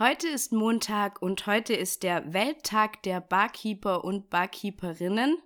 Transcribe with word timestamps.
Heute 0.00 0.26
ist 0.26 0.50
Montag 0.50 1.22
und 1.22 1.46
heute 1.46 1.72
ist 1.72 2.02
der 2.02 2.32
Welttag 2.32 3.04
der 3.04 3.20
Barkeeper 3.20 4.02
und 4.02 4.28
Barkeeperinnen. 4.28 5.38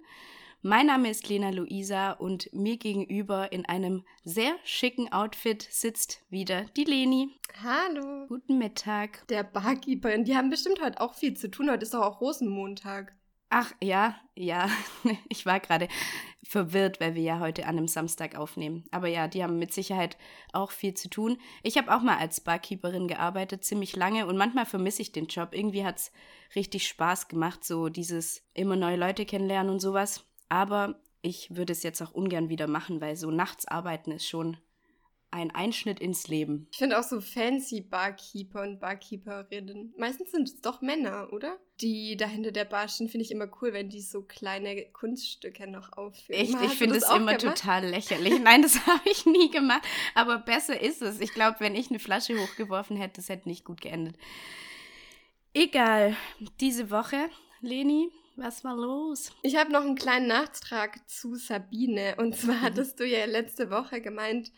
Mein 0.63 0.87
Name 0.87 1.11
ist 1.11 1.29
Lena 1.29 1.51
Luisa 1.51 2.13
und 2.13 2.49
mir 2.55 2.79
gegenüber 2.79 3.53
in 3.53 3.67
einem 3.67 4.07
sehr 4.25 4.55
schicken 4.65 5.13
Outfit 5.13 5.69
sitzt 5.71 6.25
wieder 6.31 6.65
die 6.79 6.85
Leni. 6.85 7.39
Hallo. 7.63 8.27
Guten 8.27 8.57
Mittag. 8.57 9.29
Der 9.29 9.43
Barkeeperin, 9.43 10.25
die 10.25 10.35
haben 10.35 10.49
bestimmt 10.49 10.81
heute 10.81 11.03
auch 11.03 11.13
viel 11.13 11.35
zu 11.35 11.51
tun. 11.51 11.71
Heute 11.71 11.83
ist 11.83 11.93
doch 11.93 12.01
auch 12.01 12.23
Rosenmontag. 12.23 13.18
Ach 13.51 13.73
ja, 13.83 14.15
ja, 14.37 14.69
ich 15.29 15.47
war 15.47 15.59
gerade 15.61 15.89
verwirrt, 16.43 17.01
weil 17.01 17.15
wir 17.15 17.23
ja 17.23 17.41
heute 17.41 17.65
an 17.65 17.79
einem 17.79 17.89
Samstag 17.89 18.37
aufnehmen. 18.37 18.85
Aber 18.91 19.09
ja, 19.09 19.27
die 19.27 19.43
haben 19.43 19.59
mit 19.59 19.73
Sicherheit 19.73 20.19
auch 20.53 20.71
viel 20.71 20.95
zu 20.95 21.09
tun. 21.09 21.39
Ich 21.63 21.79
habe 21.79 21.95
auch 21.95 22.03
mal 22.03 22.19
als 22.19 22.41
Barkeeperin 22.41 23.09
gearbeitet, 23.09 23.65
ziemlich 23.65 23.97
lange 23.97 24.27
und 24.27 24.37
manchmal 24.37 24.67
vermisse 24.67 25.03
ich 25.03 25.13
den 25.13 25.27
Job. 25.27 25.51
Irgendwie 25.53 25.85
hat 25.85 25.97
es 25.97 26.13
richtig 26.55 26.87
Spaß 26.89 27.29
gemacht, 27.29 27.65
so 27.65 27.89
dieses 27.89 28.43
immer 28.55 28.77
neue 28.77 28.97
Leute 28.97 29.25
kennenlernen 29.25 29.73
und 29.73 29.81
sowas. 29.81 30.25
Aber 30.51 31.01
ich 31.23 31.55
würde 31.55 31.73
es 31.73 31.83
jetzt 31.83 32.03
auch 32.03 32.13
ungern 32.13 32.51
wieder 32.51 32.67
machen, 32.67 33.01
weil 33.01 33.17
so 33.17 33.31
nachts 33.31 33.67
arbeiten 33.67 34.13
ist 34.13 34.27
schon 34.27 34.59
ein 35.31 35.51
Einschnitt 35.51 36.01
ins 36.01 36.29
Leben. 36.29 36.69
Ich 36.73 36.79
finde 36.79 36.99
auch 36.99 37.03
so 37.03 37.21
fancy 37.21 37.81
Barkeeper 37.81 38.63
und 38.63 38.81
Barkeeperinnen. 38.81 39.93
Meistens 39.99 40.31
sind 40.31 40.49
es 40.49 40.61
doch 40.61 40.81
Männer, 40.81 41.33
oder? 41.33 41.59
Die 41.81 42.17
da 42.17 42.27
hinter 42.27 42.51
der 42.51 42.65
Bar 42.65 42.89
stehen, 42.89 43.09
finde 43.09 43.25
ich 43.25 43.31
immer 43.31 43.49
cool, 43.61 43.73
wenn 43.73 43.89
die 43.89 44.01
so 44.01 44.23
kleine 44.23 44.87
Kunststücke 44.93 45.67
noch 45.71 45.93
aufführen. 45.93 46.41
Echt, 46.41 46.57
ich 46.63 46.73
finde 46.73 46.97
es 46.97 47.09
immer 47.09 47.37
gemacht? 47.37 47.59
total 47.59 47.87
lächerlich. 47.87 48.39
Nein, 48.43 48.63
das 48.63 48.87
habe 48.87 49.09
ich 49.09 49.27
nie 49.27 49.51
gemacht. 49.51 49.83
Aber 50.15 50.39
besser 50.39 50.81
ist 50.81 51.03
es. 51.03 51.21
Ich 51.21 51.35
glaube, 51.35 51.57
wenn 51.61 51.75
ich 51.75 51.91
eine 51.91 51.99
Flasche 51.99 52.39
hochgeworfen 52.39 52.97
hätte, 52.97 53.17
das 53.17 53.29
hätte 53.29 53.49
nicht 53.49 53.65
gut 53.65 53.81
geendet. 53.81 54.17
Egal. 55.53 56.17
Diese 56.61 56.91
Woche, 56.91 57.29
Leni, 57.61 58.11
was 58.37 58.65
war 58.65 58.77
los? 58.77 59.33
Ich 59.43 59.57
habe 59.57 59.73
noch 59.73 59.83
einen 59.83 59.97
kleinen 59.97 60.29
Nachtrag 60.29 61.09
zu 61.09 61.35
Sabine. 61.35 62.15
Und 62.17 62.37
zwar 62.37 62.61
hattest 62.63 62.99
du 63.01 63.07
ja 63.07 63.25
letzte 63.27 63.71
Woche 63.71 64.01
gemeint, 64.01 64.53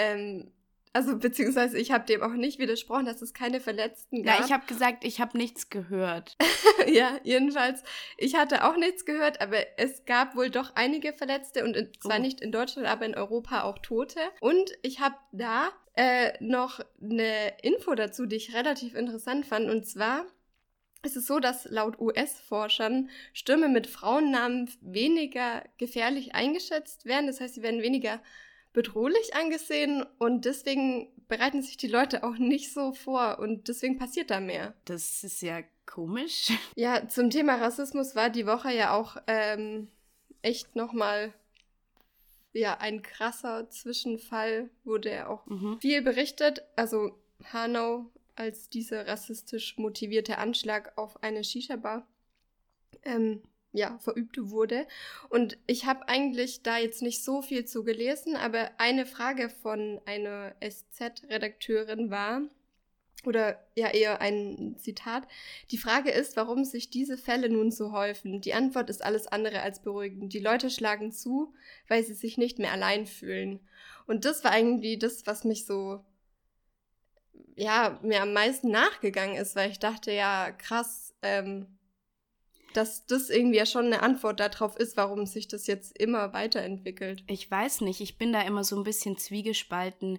ähm, 0.00 0.52
also 0.92 1.16
beziehungsweise 1.18 1.78
ich 1.78 1.92
habe 1.92 2.04
dem 2.04 2.22
auch 2.22 2.32
nicht 2.32 2.58
widersprochen, 2.58 3.06
dass 3.06 3.22
es 3.22 3.32
keine 3.32 3.60
Verletzten 3.60 4.24
gab. 4.24 4.40
Ja, 4.40 4.44
ich 4.44 4.52
habe 4.52 4.66
gesagt, 4.66 5.04
ich 5.04 5.20
habe 5.20 5.38
nichts 5.38 5.70
gehört. 5.70 6.36
ja, 6.88 7.20
jedenfalls, 7.22 7.84
ich 8.16 8.34
hatte 8.34 8.64
auch 8.64 8.76
nichts 8.76 9.04
gehört, 9.04 9.40
aber 9.40 9.58
es 9.76 10.04
gab 10.04 10.34
wohl 10.34 10.50
doch 10.50 10.74
einige 10.74 11.12
Verletzte 11.12 11.62
und 11.64 11.76
in, 11.76 11.92
zwar 12.00 12.18
oh. 12.18 12.22
nicht 12.22 12.40
in 12.40 12.50
Deutschland, 12.50 12.88
aber 12.88 13.06
in 13.06 13.14
Europa 13.14 13.62
auch 13.62 13.78
Tote. 13.78 14.20
Und 14.40 14.72
ich 14.82 14.98
habe 14.98 15.14
da 15.30 15.70
äh, 15.94 16.32
noch 16.40 16.80
eine 17.00 17.52
Info 17.62 17.94
dazu, 17.94 18.26
die 18.26 18.36
ich 18.36 18.54
relativ 18.54 18.96
interessant 18.96 19.46
fand. 19.46 19.70
Und 19.70 19.86
zwar 19.86 20.26
ist 21.04 21.16
es 21.16 21.26
so, 21.26 21.38
dass 21.38 21.66
laut 21.70 22.00
US-Forschern 22.00 23.10
Stürme 23.32 23.68
mit 23.68 23.86
Frauennamen 23.86 24.68
weniger 24.80 25.62
gefährlich 25.78 26.34
eingeschätzt 26.34 27.04
werden. 27.04 27.28
Das 27.28 27.40
heißt, 27.40 27.54
sie 27.54 27.62
werden 27.62 27.80
weniger 27.80 28.20
bedrohlich 28.72 29.34
angesehen 29.34 30.04
und 30.18 30.44
deswegen 30.44 31.08
bereiten 31.28 31.62
sich 31.62 31.76
die 31.76 31.88
Leute 31.88 32.24
auch 32.24 32.36
nicht 32.36 32.72
so 32.72 32.92
vor 32.92 33.38
und 33.38 33.68
deswegen 33.68 33.98
passiert 33.98 34.30
da 34.30 34.40
mehr. 34.40 34.74
Das 34.84 35.24
ist 35.24 35.42
ja 35.42 35.62
komisch. 35.86 36.52
Ja, 36.76 37.08
zum 37.08 37.30
Thema 37.30 37.56
Rassismus 37.56 38.14
war 38.14 38.30
die 38.30 38.46
Woche 38.46 38.72
ja 38.72 38.94
auch 38.94 39.16
ähm, 39.26 39.88
echt 40.42 40.76
nochmal 40.76 41.32
ja, 42.52 42.78
ein 42.78 43.02
krasser 43.02 43.70
Zwischenfall, 43.70 44.70
wurde 44.84 45.28
auch 45.28 45.46
mhm. 45.46 45.78
viel 45.80 46.02
berichtet. 46.02 46.62
Also 46.76 47.16
Hanau 47.52 48.06
als 48.34 48.68
dieser 48.68 49.06
rassistisch 49.06 49.76
motivierte 49.76 50.38
Anschlag 50.38 50.96
auf 50.96 51.22
eine 51.22 51.44
Shisha-Bar. 51.44 52.06
Ähm, 53.02 53.42
ja, 53.72 53.98
verübt 53.98 54.36
wurde. 54.50 54.86
Und 55.28 55.58
ich 55.66 55.86
habe 55.86 56.08
eigentlich 56.08 56.62
da 56.62 56.78
jetzt 56.78 57.02
nicht 57.02 57.24
so 57.24 57.42
viel 57.42 57.64
zu 57.64 57.84
gelesen, 57.84 58.36
aber 58.36 58.70
eine 58.78 59.06
Frage 59.06 59.48
von 59.48 60.00
einer 60.06 60.54
SZ-Redakteurin 60.60 62.10
war, 62.10 62.42
oder 63.26 63.62
ja 63.74 63.88
eher 63.88 64.20
ein 64.20 64.76
Zitat, 64.78 65.26
die 65.70 65.78
Frage 65.78 66.10
ist, 66.10 66.36
warum 66.36 66.64
sich 66.64 66.90
diese 66.90 67.18
Fälle 67.18 67.50
nun 67.50 67.70
so 67.70 67.92
häufen. 67.92 68.40
Die 68.40 68.54
Antwort 68.54 68.88
ist 68.88 69.04
alles 69.04 69.26
andere 69.26 69.62
als 69.62 69.82
beruhigend. 69.82 70.32
Die 70.32 70.38
Leute 70.38 70.70
schlagen 70.70 71.12
zu, 71.12 71.52
weil 71.88 72.02
sie 72.02 72.14
sich 72.14 72.38
nicht 72.38 72.58
mehr 72.58 72.72
allein 72.72 73.06
fühlen. 73.06 73.60
Und 74.06 74.24
das 74.24 74.42
war 74.42 74.52
eigentlich 74.52 74.98
das, 74.98 75.26
was 75.26 75.44
mich 75.44 75.66
so, 75.66 76.02
ja, 77.56 78.00
mir 78.02 78.22
am 78.22 78.32
meisten 78.32 78.70
nachgegangen 78.70 79.36
ist, 79.36 79.54
weil 79.54 79.70
ich 79.70 79.78
dachte, 79.78 80.12
ja, 80.12 80.50
krass, 80.52 81.14
ähm, 81.22 81.66
dass 82.72 83.06
das 83.06 83.30
irgendwie 83.30 83.56
ja 83.56 83.66
schon 83.66 83.86
eine 83.86 84.02
Antwort 84.02 84.40
darauf 84.40 84.76
ist, 84.76 84.96
warum 84.96 85.26
sich 85.26 85.48
das 85.48 85.66
jetzt 85.66 85.98
immer 85.98 86.32
weiterentwickelt. 86.32 87.24
Ich 87.26 87.50
weiß 87.50 87.80
nicht, 87.82 88.00
ich 88.00 88.18
bin 88.18 88.32
da 88.32 88.42
immer 88.42 88.64
so 88.64 88.76
ein 88.76 88.84
bisschen 88.84 89.16
zwiegespalten 89.16 90.18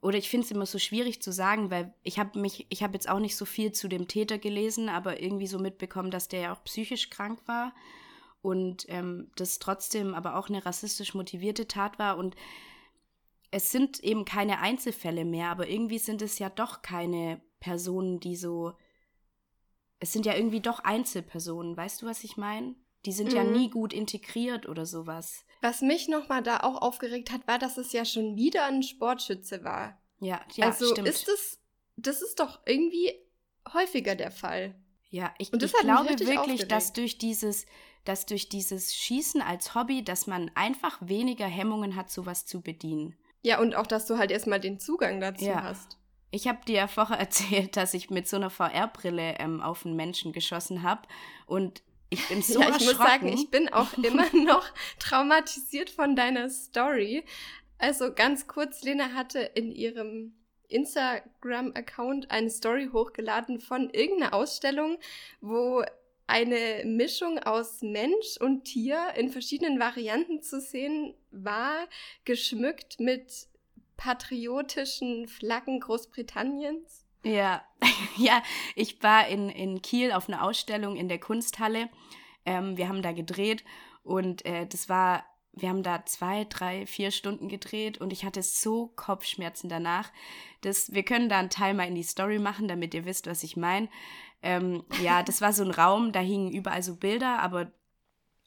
oder 0.00 0.18
ich 0.18 0.28
finde 0.28 0.44
es 0.44 0.50
immer 0.50 0.66
so 0.66 0.78
schwierig 0.78 1.22
zu 1.22 1.32
sagen, 1.32 1.70
weil 1.70 1.94
ich 2.02 2.18
habe 2.18 2.38
mich, 2.38 2.66
ich 2.68 2.82
habe 2.82 2.94
jetzt 2.94 3.08
auch 3.08 3.20
nicht 3.20 3.36
so 3.36 3.44
viel 3.44 3.72
zu 3.72 3.88
dem 3.88 4.06
Täter 4.06 4.38
gelesen, 4.38 4.88
aber 4.88 5.22
irgendwie 5.22 5.46
so 5.46 5.58
mitbekommen, 5.58 6.10
dass 6.10 6.28
der 6.28 6.40
ja 6.40 6.52
auch 6.52 6.62
psychisch 6.64 7.10
krank 7.10 7.40
war 7.46 7.72
und 8.42 8.84
ähm, 8.88 9.30
das 9.36 9.58
trotzdem 9.58 10.14
aber 10.14 10.36
auch 10.36 10.50
eine 10.50 10.66
rassistisch 10.66 11.14
motivierte 11.14 11.66
Tat 11.66 11.98
war 11.98 12.18
und 12.18 12.36
es 13.50 13.70
sind 13.70 14.00
eben 14.00 14.24
keine 14.24 14.58
Einzelfälle 14.58 15.24
mehr, 15.24 15.48
aber 15.48 15.68
irgendwie 15.68 15.98
sind 15.98 16.20
es 16.20 16.38
ja 16.40 16.50
doch 16.50 16.82
keine 16.82 17.40
Personen, 17.60 18.20
die 18.20 18.36
so 18.36 18.74
es 20.04 20.12
sind 20.12 20.26
ja 20.26 20.34
irgendwie 20.34 20.60
doch 20.60 20.80
Einzelpersonen, 20.80 21.78
weißt 21.78 22.02
du, 22.02 22.06
was 22.06 22.24
ich 22.24 22.36
meine? 22.36 22.74
Die 23.06 23.12
sind 23.12 23.30
mhm. 23.30 23.36
ja 23.36 23.44
nie 23.44 23.70
gut 23.70 23.94
integriert 23.94 24.68
oder 24.68 24.84
sowas. 24.84 25.46
Was 25.62 25.80
mich 25.80 26.08
nochmal 26.08 26.42
da 26.42 26.60
auch 26.60 26.82
aufgeregt 26.82 27.32
hat, 27.32 27.48
war, 27.48 27.58
dass 27.58 27.78
es 27.78 27.90
ja 27.92 28.04
schon 28.04 28.36
wieder 28.36 28.66
ein 28.66 28.82
Sportschütze 28.82 29.64
war. 29.64 29.98
Ja, 30.20 30.42
ja, 30.56 30.66
also 30.66 30.90
stimmt. 30.90 31.08
ist 31.08 31.26
es, 31.26 31.58
das 31.96 32.20
ist 32.20 32.38
doch 32.38 32.60
irgendwie 32.66 33.14
häufiger 33.72 34.14
der 34.14 34.30
Fall. 34.30 34.74
Ja, 35.08 35.32
ich, 35.38 35.50
ich 35.54 35.72
glaube 35.72 36.10
wirklich, 36.10 36.38
aufgeregt. 36.38 36.70
dass 36.70 36.92
durch 36.92 37.16
dieses, 37.16 37.64
dass 38.04 38.26
durch 38.26 38.50
dieses 38.50 38.94
Schießen 38.94 39.40
als 39.40 39.74
Hobby, 39.74 40.04
dass 40.04 40.26
man 40.26 40.50
einfach 40.54 40.98
weniger 41.00 41.46
Hemmungen 41.46 41.96
hat, 41.96 42.10
sowas 42.10 42.44
zu 42.44 42.60
bedienen. 42.60 43.16
Ja, 43.40 43.58
und 43.58 43.74
auch, 43.74 43.86
dass 43.86 44.04
du 44.04 44.18
halt 44.18 44.30
erstmal 44.30 44.60
den 44.60 44.78
Zugang 44.78 45.20
dazu 45.20 45.46
ja. 45.46 45.62
hast. 45.62 45.96
Ich 46.34 46.48
habe 46.48 46.64
dir 46.66 46.74
ja 46.74 46.86
vorher 46.88 47.18
erzählt, 47.20 47.76
dass 47.76 47.94
ich 47.94 48.10
mit 48.10 48.26
so 48.28 48.36
einer 48.36 48.50
VR-Brille 48.50 49.36
ähm, 49.38 49.60
auf 49.60 49.86
einen 49.86 49.94
Menschen 49.94 50.32
geschossen 50.32 50.82
habe 50.82 51.02
und 51.46 51.82
ich 52.10 52.26
bin 52.28 52.42
so 52.42 52.60
ja, 52.60 52.68
ich 52.76 52.84
muss 52.84 52.96
sagen, 52.96 53.28
ich 53.28 53.50
bin 53.50 53.68
auch 53.68 53.96
immer 54.02 54.26
noch 54.34 54.66
traumatisiert 54.98 55.90
von 55.90 56.16
deiner 56.16 56.50
Story. 56.50 57.24
Also 57.78 58.12
ganz 58.12 58.46
kurz, 58.46 58.82
Lena 58.82 59.14
hatte 59.14 59.40
in 59.40 59.70
ihrem 59.70 60.34
Instagram-Account 60.68 62.30
eine 62.30 62.50
Story 62.50 62.88
hochgeladen 62.92 63.60
von 63.60 63.90
irgendeiner 63.90 64.34
Ausstellung, 64.34 64.98
wo 65.40 65.84
eine 66.26 66.82
Mischung 66.84 67.38
aus 67.38 67.82
Mensch 67.82 68.38
und 68.40 68.64
Tier 68.64 69.12
in 69.16 69.30
verschiedenen 69.30 69.78
Varianten 69.78 70.42
zu 70.42 70.60
sehen 70.60 71.14
war, 71.30 71.86
geschmückt 72.24 72.98
mit 72.98 73.48
patriotischen 73.96 75.28
Flaggen 75.28 75.80
Großbritanniens? 75.80 77.04
Ja, 77.24 77.62
ja, 78.16 78.42
ich 78.74 79.02
war 79.02 79.26
in, 79.28 79.48
in 79.48 79.82
Kiel 79.82 80.12
auf 80.12 80.28
einer 80.28 80.42
Ausstellung 80.42 80.96
in 80.96 81.08
der 81.08 81.18
Kunsthalle. 81.18 81.88
Ähm, 82.44 82.76
wir 82.76 82.88
haben 82.88 83.02
da 83.02 83.12
gedreht 83.12 83.64
und 84.02 84.44
äh, 84.44 84.66
das 84.66 84.88
war, 84.88 85.24
wir 85.52 85.70
haben 85.70 85.82
da 85.82 86.04
zwei, 86.04 86.44
drei, 86.44 86.86
vier 86.86 87.10
Stunden 87.10 87.48
gedreht 87.48 87.98
und 87.98 88.12
ich 88.12 88.24
hatte 88.24 88.42
so 88.42 88.88
Kopfschmerzen 88.88 89.68
danach. 89.68 90.12
Das, 90.60 90.92
wir 90.92 91.02
können 91.02 91.28
da 91.28 91.38
einen 91.38 91.50
Teil 91.50 91.74
mal 91.74 91.88
in 91.88 91.94
die 91.94 92.02
Story 92.02 92.38
machen, 92.38 92.68
damit 92.68 92.92
ihr 92.92 93.06
wisst, 93.06 93.26
was 93.26 93.42
ich 93.42 93.56
meine. 93.56 93.88
Ähm, 94.42 94.84
ja, 95.02 95.22
das 95.24 95.40
war 95.40 95.52
so 95.54 95.64
ein 95.64 95.70
Raum, 95.70 96.12
da 96.12 96.20
hingen 96.20 96.52
überall 96.52 96.82
so 96.82 96.96
Bilder, 96.96 97.38
aber 97.38 97.72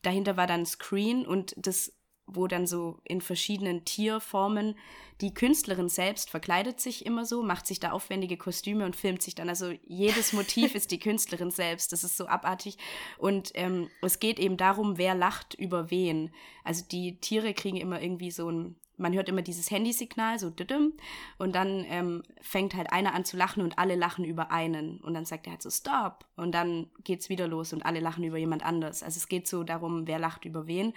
dahinter 0.04 0.38
war 0.38 0.46
dann 0.46 0.62
ein 0.62 0.66
Screen 0.68 1.26
und 1.26 1.56
das 1.58 1.97
wo 2.28 2.48
dann 2.48 2.68
so 2.68 3.00
in 3.04 3.22
verschiedenen 3.22 3.86
Tierformen 3.86 4.76
die 5.22 5.34
Künstlerin 5.34 5.90
selbst 5.90 6.30
verkleidet 6.30 6.80
sich 6.80 7.06
immer 7.06 7.26
so, 7.26 7.42
macht 7.42 7.66
sich 7.66 7.80
da 7.80 7.92
aufwendige 7.92 8.38
Kostüme 8.38 8.86
und 8.86 8.96
filmt 8.96 9.24
sich 9.24 9.34
dann. 9.34 9.50
Also 9.50 9.74
jedes 9.88 10.32
Motiv 10.34 10.76
ist 10.76 10.92
die 10.92 11.00
Künstlerin 11.00 11.50
selbst. 11.50 11.92
Das 11.92 12.04
ist 12.04 12.18
so 12.18 12.28
abartig. 12.28 12.78
Und 13.18 13.52
ähm, 13.56 13.90
es 14.02 14.20
geht 14.20 14.40
eben 14.40 14.58
darum, 14.58 14.98
wer 14.98 15.16
lacht 15.16 15.56
über 15.56 15.90
wen. 15.90 16.32
Also 16.64 16.86
die 16.90 17.20
Tiere 17.20 17.54
kriegen 17.54 17.78
immer 17.78 18.02
irgendwie 18.02 18.30
so 18.30 18.50
ein, 18.52 18.76
man 18.98 19.14
hört 19.14 19.30
immer 19.30 19.42
dieses 19.42 19.72
Handysignal, 19.72 20.40
so 20.40 20.50
düdüm, 20.50 20.94
und 21.38 21.54
dann 21.54 21.86
ähm, 21.88 22.24
fängt 22.42 22.76
halt 22.76 22.92
einer 22.92 23.14
an 23.14 23.26
zu 23.26 23.38
lachen 23.38 23.64
und 23.64 23.78
alle 23.78 23.96
lachen 23.96 24.26
über 24.26 24.52
einen. 24.52 25.00
Und 25.00 25.16
dann 25.16 25.26
sagt 25.26 25.48
er 25.48 25.54
halt 25.54 25.64
so 25.64 25.72
Stop. 25.72 26.26
Und 26.36 26.52
dann 26.52 26.92
geht's 27.04 27.30
wieder 27.30 27.48
los 27.48 27.74
und 27.74 27.86
alle 27.88 28.02
lachen 28.02 28.24
über 28.24 28.38
jemand 28.38 28.64
anders. 28.64 29.02
Also 29.02 29.18
es 29.18 29.28
geht 29.28 29.48
so 29.48 29.64
darum, 29.64 30.06
wer 30.06 30.20
lacht 30.20 30.46
über 30.46 30.68
wen. 30.68 30.94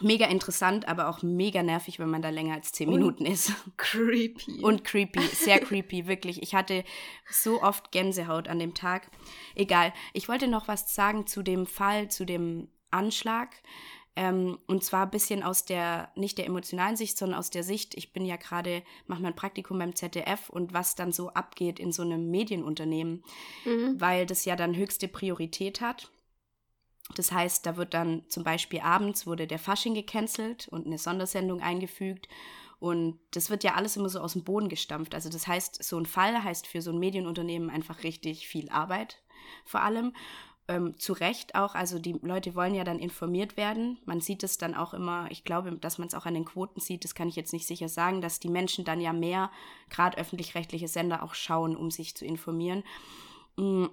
Mega 0.00 0.26
interessant, 0.26 0.88
aber 0.88 1.08
auch 1.08 1.22
mega 1.22 1.62
nervig, 1.62 1.98
wenn 1.98 2.10
man 2.10 2.22
da 2.22 2.30
länger 2.30 2.54
als 2.54 2.72
zehn 2.72 2.90
Minuten 2.90 3.26
ist. 3.26 3.52
Creepy. 3.76 4.62
Und 4.62 4.84
creepy, 4.84 5.20
sehr 5.20 5.60
creepy, 5.60 6.06
wirklich. 6.06 6.42
Ich 6.42 6.54
hatte 6.54 6.84
so 7.30 7.62
oft 7.62 7.92
Gänsehaut 7.92 8.48
an 8.48 8.58
dem 8.58 8.74
Tag. 8.74 9.10
Egal. 9.54 9.92
Ich 10.12 10.28
wollte 10.28 10.48
noch 10.48 10.68
was 10.68 10.94
sagen 10.94 11.26
zu 11.26 11.42
dem 11.42 11.66
Fall, 11.66 12.10
zu 12.10 12.24
dem 12.24 12.68
Anschlag. 12.90 13.50
Ähm, 14.16 14.58
und 14.66 14.82
zwar 14.82 15.06
ein 15.06 15.10
bisschen 15.10 15.42
aus 15.42 15.64
der, 15.64 16.10
nicht 16.16 16.36
der 16.36 16.46
emotionalen 16.46 16.96
Sicht, 16.96 17.16
sondern 17.16 17.38
aus 17.38 17.50
der 17.50 17.62
Sicht, 17.62 17.94
ich 17.96 18.12
bin 18.12 18.26
ja 18.26 18.36
gerade, 18.36 18.82
mache 19.06 19.22
mein 19.22 19.36
Praktikum 19.36 19.78
beim 19.78 19.94
ZDF 19.94 20.50
und 20.50 20.74
was 20.74 20.96
dann 20.96 21.12
so 21.12 21.30
abgeht 21.30 21.78
in 21.78 21.92
so 21.92 22.02
einem 22.02 22.30
Medienunternehmen, 22.30 23.22
mhm. 23.64 24.00
weil 24.00 24.26
das 24.26 24.44
ja 24.44 24.56
dann 24.56 24.74
höchste 24.74 25.06
Priorität 25.06 25.80
hat. 25.80 26.10
Das 27.14 27.32
heißt, 27.32 27.66
da 27.66 27.76
wird 27.76 27.94
dann 27.94 28.22
zum 28.28 28.44
Beispiel 28.44 28.80
abends 28.80 29.26
wurde 29.26 29.46
der 29.46 29.58
Fasching 29.58 29.94
gecancelt 29.94 30.68
und 30.68 30.86
eine 30.86 30.98
Sondersendung 30.98 31.60
eingefügt. 31.60 32.28
Und 32.78 33.18
das 33.32 33.50
wird 33.50 33.62
ja 33.62 33.74
alles 33.74 33.96
immer 33.96 34.08
so 34.08 34.20
aus 34.20 34.32
dem 34.32 34.44
Boden 34.44 34.68
gestampft. 34.68 35.14
Also 35.14 35.28
das 35.28 35.46
heißt, 35.46 35.82
so 35.82 35.98
ein 35.98 36.06
Fall 36.06 36.42
heißt 36.42 36.66
für 36.66 36.80
so 36.80 36.90
ein 36.90 36.98
Medienunternehmen 36.98 37.68
einfach 37.68 38.04
richtig 38.04 38.48
viel 38.48 38.70
Arbeit 38.70 39.22
vor 39.64 39.82
allem. 39.82 40.12
Ähm, 40.68 40.96
zu 40.98 41.14
Recht 41.14 41.56
auch, 41.56 41.74
also 41.74 41.98
die 41.98 42.12
Leute 42.22 42.54
wollen 42.54 42.74
ja 42.74 42.84
dann 42.84 43.00
informiert 43.00 43.56
werden. 43.56 43.98
Man 44.04 44.20
sieht 44.20 44.44
es 44.44 44.56
dann 44.56 44.74
auch 44.74 44.94
immer, 44.94 45.26
ich 45.30 45.42
glaube, 45.42 45.72
dass 45.72 45.98
man 45.98 46.06
es 46.06 46.14
auch 46.14 46.26
an 46.26 46.34
den 46.34 46.44
Quoten 46.44 46.80
sieht, 46.80 47.02
das 47.02 47.14
kann 47.14 47.28
ich 47.28 47.34
jetzt 47.34 47.52
nicht 47.52 47.66
sicher 47.66 47.88
sagen, 47.88 48.20
dass 48.20 48.38
die 48.38 48.48
Menschen 48.48 48.84
dann 48.84 49.00
ja 49.00 49.12
mehr, 49.12 49.50
gerade 49.88 50.16
öffentlich-rechtliche 50.16 50.86
Sender, 50.86 51.24
auch 51.24 51.34
schauen, 51.34 51.76
um 51.76 51.90
sich 51.90 52.14
zu 52.14 52.24
informieren. 52.24 52.84
Mm, 53.56 53.86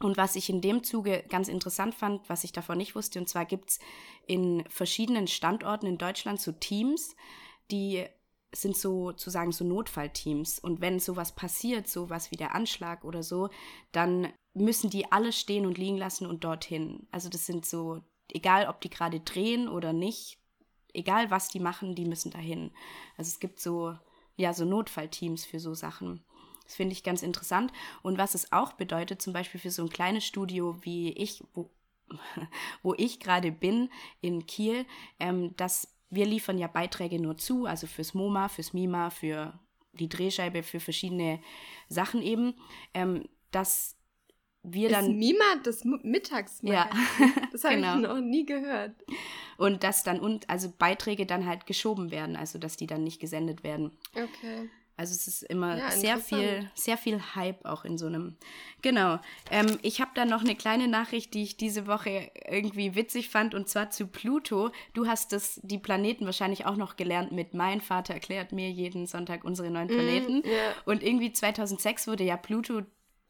und 0.00 0.16
was 0.16 0.36
ich 0.36 0.50
in 0.50 0.60
dem 0.60 0.84
Zuge 0.84 1.24
ganz 1.28 1.48
interessant 1.48 1.94
fand, 1.94 2.28
was 2.28 2.44
ich 2.44 2.52
davon 2.52 2.78
nicht 2.78 2.94
wusste, 2.94 3.18
und 3.18 3.28
zwar 3.28 3.46
gibt 3.46 3.70
es 3.70 3.78
in 4.26 4.64
verschiedenen 4.68 5.26
Standorten 5.26 5.86
in 5.86 5.98
Deutschland 5.98 6.40
so 6.40 6.52
Teams, 6.52 7.16
die 7.70 8.04
sind 8.52 8.76
so 8.76 9.08
sozusagen 9.08 9.52
so 9.52 9.64
Notfallteams. 9.64 10.58
Und 10.58 10.80
wenn 10.80 11.00
sowas 11.00 11.32
passiert, 11.32 11.88
sowas 11.88 12.30
wie 12.30 12.36
der 12.36 12.54
Anschlag 12.54 13.04
oder 13.04 13.22
so, 13.22 13.50
dann 13.92 14.32
müssen 14.54 14.90
die 14.90 15.10
alle 15.12 15.32
stehen 15.32 15.66
und 15.66 15.78
liegen 15.78 15.98
lassen 15.98 16.26
und 16.26 16.44
dorthin. 16.44 17.06
Also 17.10 17.28
das 17.28 17.46
sind 17.46 17.66
so, 17.66 18.02
egal 18.32 18.66
ob 18.68 18.80
die 18.80 18.90
gerade 18.90 19.20
drehen 19.20 19.68
oder 19.68 19.92
nicht, 19.92 20.38
egal 20.94 21.30
was 21.30 21.48
die 21.48 21.60
machen, 21.60 21.94
die 21.94 22.06
müssen 22.06 22.30
dahin. 22.30 22.70
Also 23.16 23.28
es 23.28 23.40
gibt 23.40 23.60
so, 23.60 23.96
ja, 24.36 24.52
so 24.54 24.64
Notfallteams 24.64 25.44
für 25.44 25.60
so 25.60 25.74
Sachen. 25.74 26.24
Das 26.66 26.76
finde 26.76 26.92
ich 26.92 27.02
ganz 27.02 27.22
interessant. 27.22 27.72
Und 28.02 28.18
was 28.18 28.34
es 28.34 28.52
auch 28.52 28.72
bedeutet, 28.72 29.22
zum 29.22 29.32
Beispiel 29.32 29.60
für 29.60 29.70
so 29.70 29.82
ein 29.82 29.88
kleines 29.88 30.24
Studio 30.24 30.76
wie 30.82 31.12
ich, 31.12 31.42
wo, 31.54 31.70
wo 32.82 32.94
ich 32.94 33.20
gerade 33.20 33.52
bin, 33.52 33.88
in 34.20 34.46
Kiel, 34.46 34.84
ähm, 35.18 35.56
dass 35.56 35.94
wir 36.10 36.26
liefern 36.26 36.58
ja 36.58 36.66
Beiträge 36.66 37.20
nur 37.20 37.36
zu, 37.36 37.66
also 37.66 37.86
fürs 37.86 38.14
MoMA, 38.14 38.48
fürs 38.48 38.72
MIMA, 38.72 39.10
für 39.10 39.58
die 39.92 40.08
Drehscheibe, 40.08 40.62
für 40.62 40.80
verschiedene 40.80 41.40
Sachen 41.88 42.22
eben, 42.22 42.54
ähm, 42.94 43.28
dass 43.50 43.96
wir 44.62 44.88
dann. 44.88 45.12
Ist 45.12 45.16
MIMA 45.16 45.62
das 45.62 45.84
Mittagsmagazin? 45.84 46.68
Ja. 46.68 46.90
Das 47.52 47.64
habe 47.64 47.76
genau. 47.76 47.94
ich 47.94 48.02
noch 48.02 48.20
nie 48.20 48.44
gehört. 48.44 48.92
Und 49.56 49.82
dass 49.82 50.02
dann 50.02 50.20
und 50.20 50.50
also 50.50 50.70
Beiträge 50.78 51.24
dann 51.24 51.46
halt 51.46 51.64
geschoben 51.64 52.10
werden, 52.10 52.36
also 52.36 52.58
dass 52.58 52.76
die 52.76 52.86
dann 52.86 53.02
nicht 53.02 53.18
gesendet 53.18 53.64
werden. 53.64 53.96
Okay. 54.14 54.68
Also 54.98 55.12
es 55.12 55.28
ist 55.28 55.42
immer 55.42 55.76
ja, 55.76 55.90
sehr 55.90 56.18
viel, 56.18 56.70
sehr 56.74 56.96
viel 56.96 57.20
Hype 57.34 57.66
auch 57.66 57.84
in 57.84 57.98
so 57.98 58.06
einem. 58.06 58.36
Genau. 58.80 59.18
Ähm, 59.50 59.78
ich 59.82 60.00
habe 60.00 60.12
da 60.14 60.24
noch 60.24 60.40
eine 60.40 60.54
kleine 60.54 60.88
Nachricht, 60.88 61.34
die 61.34 61.42
ich 61.42 61.58
diese 61.58 61.86
Woche 61.86 62.30
irgendwie 62.48 62.94
witzig 62.94 63.28
fand, 63.28 63.54
und 63.54 63.68
zwar 63.68 63.90
zu 63.90 64.06
Pluto. 64.06 64.70
Du 64.94 65.06
hast 65.06 65.32
das, 65.32 65.60
die 65.62 65.78
Planeten 65.78 66.24
wahrscheinlich 66.24 66.64
auch 66.64 66.76
noch 66.76 66.96
gelernt 66.96 67.30
mit 67.32 67.52
Mein 67.52 67.82
Vater 67.82 68.14
erklärt 68.14 68.52
mir 68.52 68.70
jeden 68.70 69.06
Sonntag 69.06 69.44
unsere 69.44 69.70
neuen 69.70 69.88
mhm, 69.88 69.92
Planeten. 69.92 70.38
Mm, 70.38 70.46
yeah. 70.46 70.72
Und 70.86 71.02
irgendwie 71.02 71.32
2006 71.32 72.06
wurde 72.06 72.24
ja 72.24 72.38
Pluto 72.38 72.82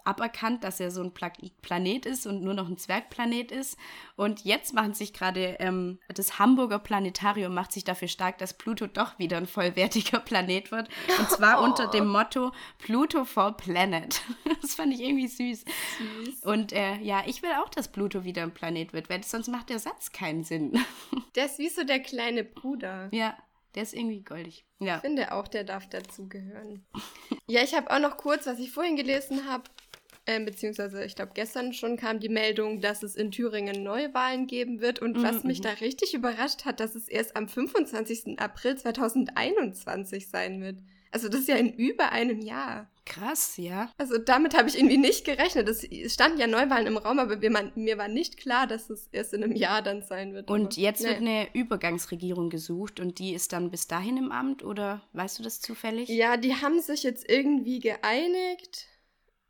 aberkannt, 0.07 0.65
dass 0.65 0.81
er 0.81 0.91
so 0.91 1.03
ein 1.03 1.13
Pla 1.13 1.33
Planet 1.61 2.07
ist 2.07 2.27
und 2.27 2.43
nur 2.43 2.55
noch 2.55 2.69
ein 2.69 2.79
Zwergplanet 2.79 3.51
ist. 3.51 3.77
Und 4.15 4.45
jetzt 4.45 4.73
machen 4.73 4.95
sich 4.95 5.13
gerade 5.13 5.57
ähm, 5.59 5.99
das 6.09 6.39
Hamburger 6.39 6.79
Planetarium 6.79 7.53
macht 7.53 7.73
sich 7.73 7.85
dafür 7.85 8.09
stark, 8.09 8.39
dass 8.39 8.55
Pluto 8.55 8.87
doch 8.87 9.19
wieder 9.19 9.37
ein 9.37 9.47
vollwertiger 9.47 10.21
Planet 10.25 10.71
wird. 10.71 10.89
Und 11.19 11.31
zwar 11.31 11.61
oh. 11.61 11.65
unter 11.67 11.89
dem 11.89 12.07
Motto 12.07 12.53
Pluto 12.79 13.25
for 13.25 13.57
Planet. 13.57 14.23
das 14.63 14.75
fand 14.75 14.95
ich 14.95 15.01
irgendwie 15.01 15.29
süß. 15.29 15.65
süß. 15.65 16.45
Und 16.45 16.73
äh, 16.73 16.97
ja, 16.99 17.25
ich 17.27 17.43
will 17.43 17.51
auch, 17.63 17.69
dass 17.69 17.89
Pluto 17.89 18.25
wieder 18.25 18.43
ein 18.43 18.55
Planet 18.55 18.93
wird, 18.93 19.11
weil 19.11 19.23
sonst 19.25 19.49
macht 19.49 19.71
der 19.71 19.79
Satz 19.79 20.13
keinen 20.13 20.45
Sinn. 20.45 20.79
der 21.35 21.47
ist 21.47 21.59
wie 21.59 21.69
so 21.69 21.85
der 21.85 22.01
kleine 22.01 22.45
Bruder. 22.45 23.09
Ja. 23.13 23.37
Der 23.75 23.83
ist 23.83 23.93
irgendwie 23.93 24.23
goldig. 24.23 24.65
Ja. 24.79 24.97
Ich 24.97 25.01
finde 25.03 25.33
auch, 25.33 25.49
der 25.49 25.63
darf 25.63 25.87
dazugehören. 25.87 26.87
ja, 27.47 27.63
ich 27.63 27.75
habe 27.75 27.91
auch 27.91 28.01
noch 28.01 28.17
kurz, 28.17 28.47
was 28.47 28.59
ich 28.59 28.71
vorhin 28.71 28.97
gelesen 28.97 29.47
habe, 29.47 29.65
äh, 30.27 30.41
beziehungsweise 30.41 31.05
ich 31.05 31.15
glaube 31.15 31.33
gestern 31.35 31.73
schon 31.73 31.97
kam 31.97 32.21
die 32.21 32.29
Meldung, 32.29 32.81
dass 32.81 33.03
es 33.03 33.17
in 33.17 33.31
Thüringen 33.31 33.83
Neuwahlen 33.83 34.47
geben 34.47 34.81
wird. 34.81 35.01
Und 35.01 35.23
was 35.23 35.43
mhm. 35.43 35.49
mich 35.49 35.61
da 35.61 35.71
richtig 35.71 36.15
überrascht 36.15 36.65
hat, 36.65 36.81
dass 36.81 36.95
es 36.95 37.09
erst 37.09 37.37
am 37.37 37.49
25. 37.49 38.39
April 38.39 38.77
2021 38.77 40.29
sein 40.29 40.61
wird. 40.61 40.77
Also 41.13 41.29
das 41.29 41.43
ist 41.43 41.49
ja 41.49 41.57
in 41.57 41.73
über 41.73 42.13
einem 42.13 42.41
Jahr. 42.41 42.91
Krass, 43.07 43.57
ja. 43.57 43.93
Also 43.99 44.19
damit 44.19 44.57
habe 44.57 44.69
ich 44.69 44.77
irgendwie 44.77 44.99
nicht 44.99 45.25
gerechnet. 45.25 45.69
Es 45.69 45.87
standen 46.13 46.39
ja 46.39 46.49
Neuwahlen 46.49 46.89
im 46.89 46.97
Raum, 46.97 47.21
aber 47.21 47.37
mir 47.37 47.99
war 47.99 48.09
nicht 48.09 48.37
klar, 48.37 48.67
dass 48.67 48.91
es 48.91 49.09
erst 49.13 49.33
in 49.33 49.45
einem 49.45 49.55
Jahr 49.55 49.81
dann 49.81 50.03
sein 50.03 50.35
wird. 50.35 50.51
Und 50.51 50.73
aber, 50.73 50.81
jetzt 50.81 51.03
nee. 51.03 51.09
wird 51.09 51.19
eine 51.19 51.55
Übergangsregierung 51.55 52.51
gesucht 52.51 52.99
und 52.99 53.21
die 53.21 53.33
ist 53.33 53.53
dann 53.53 53.71
bis 53.71 53.87
dahin 53.87 54.17
im 54.17 54.33
Amt 54.33 54.65
oder 54.65 55.03
weißt 55.13 55.39
du 55.39 55.45
das 55.45 55.61
zufällig? 55.61 56.09
Ja, 56.09 56.37
die 56.37 56.57
haben 56.57 56.81
sich 56.81 57.05
jetzt 57.05 57.31
irgendwie 57.31 57.79
geeinigt 57.79 58.89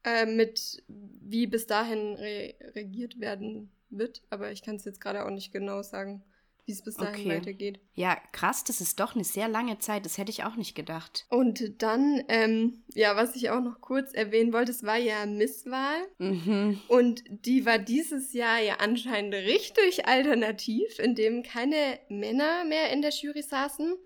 äh, 0.07 0.25
mit 0.25 0.83
wie 0.89 1.47
bis 1.47 1.67
dahin 1.67 2.15
re 2.15 2.55
regiert 2.75 3.21
werden 3.21 3.71
wird. 3.91 4.23
Aber 4.31 4.53
ich 4.53 4.63
kann 4.63 4.77
es 4.77 4.85
jetzt 4.85 5.01
gerade 5.01 5.27
auch 5.27 5.31
nicht 5.31 5.53
genau 5.53 5.83
sagen, 5.83 6.23
wie 6.65 6.73
es 6.73 6.83
bis 6.83 6.97
dahin 6.97 7.27
okay. 7.27 7.41
weitergeht. 7.41 7.81
Ja, 7.95 8.17
krass, 8.33 8.63
das 8.63 8.81
ist 8.81 9.01
doch 9.01 9.15
eine 9.15 9.25
sehr 9.25 9.49
lange 9.49 9.79
Zeit. 9.79 10.05
Das 10.05 10.17
hätte 10.17 10.31
ich 10.31 10.45
auch 10.45 10.57
nicht 10.57 10.75
gedacht. 10.75 11.27
Und 11.29 11.83
dann, 11.83 12.23
ähm, 12.29 12.85
ja, 12.95 13.17
was 13.17 13.35
ich 13.37 13.51
auch 13.51 13.61
noch 13.61 13.81
kurz 13.81 14.13
erwähnen 14.13 14.53
wollte, 14.53 14.71
es 14.71 14.85
war 14.85 14.97
ja 14.97 15.27
Misswahl. 15.27 16.07
Mhm. 16.19 16.81
Und 16.89 17.25
die 17.29 17.67
war 17.67 17.79
dieses 17.79 18.33
Jahr 18.33 18.61
ja 18.61 18.77
anscheinend 18.79 19.35
richtig 19.35 20.07
alternativ, 20.07 20.99
indem 21.01 21.43
keine 21.43 21.99
Männer 22.09 22.65
mehr 22.65 22.93
in 22.93 23.03
der 23.03 23.13
Jury 23.13 23.43
saßen. 23.43 23.97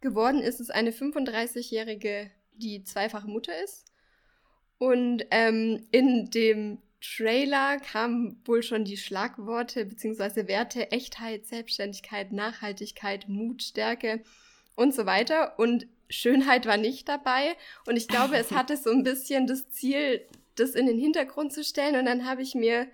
Geworden 0.00 0.40
ist 0.40 0.60
es 0.60 0.68
eine 0.70 0.90
35-jährige, 0.90 2.30
die 2.54 2.84
zweifache 2.84 3.28
Mutter 3.28 3.52
ist. 3.62 3.91
Und 4.82 5.26
ähm, 5.30 5.86
in 5.92 6.28
dem 6.30 6.78
Trailer 7.00 7.76
kamen 7.78 8.42
wohl 8.44 8.64
schon 8.64 8.84
die 8.84 8.96
Schlagworte 8.96 9.84
bzw. 9.84 10.48
Werte 10.48 10.90
Echtheit, 10.90 11.46
Selbstständigkeit, 11.46 12.32
Nachhaltigkeit, 12.32 13.28
Mut, 13.28 13.62
Stärke 13.62 14.24
und 14.74 14.92
so 14.92 15.06
weiter. 15.06 15.56
Und 15.56 15.86
Schönheit 16.10 16.66
war 16.66 16.78
nicht 16.78 17.08
dabei. 17.08 17.54
Und 17.86 17.96
ich 17.96 18.08
glaube, 18.08 18.36
es 18.36 18.50
hatte 18.50 18.76
so 18.76 18.90
ein 18.90 19.04
bisschen 19.04 19.46
das 19.46 19.70
Ziel, 19.70 20.20
das 20.56 20.70
in 20.70 20.86
den 20.86 20.98
Hintergrund 20.98 21.52
zu 21.52 21.62
stellen. 21.62 21.94
Und 21.94 22.06
dann 22.06 22.26
habe 22.26 22.42
ich 22.42 22.56
mir 22.56 22.88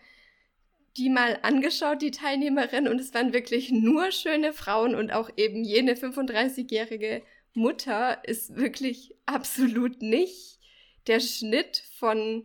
die 0.99 1.09
mal 1.09 1.39
angeschaut, 1.41 2.03
die 2.03 2.11
Teilnehmerin, 2.11 2.87
und 2.87 3.01
es 3.01 3.15
waren 3.15 3.33
wirklich 3.33 3.71
nur 3.71 4.13
schöne 4.13 4.53
Frauen 4.53 4.95
und 4.95 5.11
auch 5.11 5.31
eben 5.39 5.65
jene 5.65 5.95
35-jährige 5.95 7.23
Mutter 7.55 8.21
ist 8.27 8.57
wirklich 8.57 9.15
absolut 9.25 10.03
nicht 10.03 10.58
der 11.09 11.21
Schnitt 11.21 11.83
von 11.99 12.45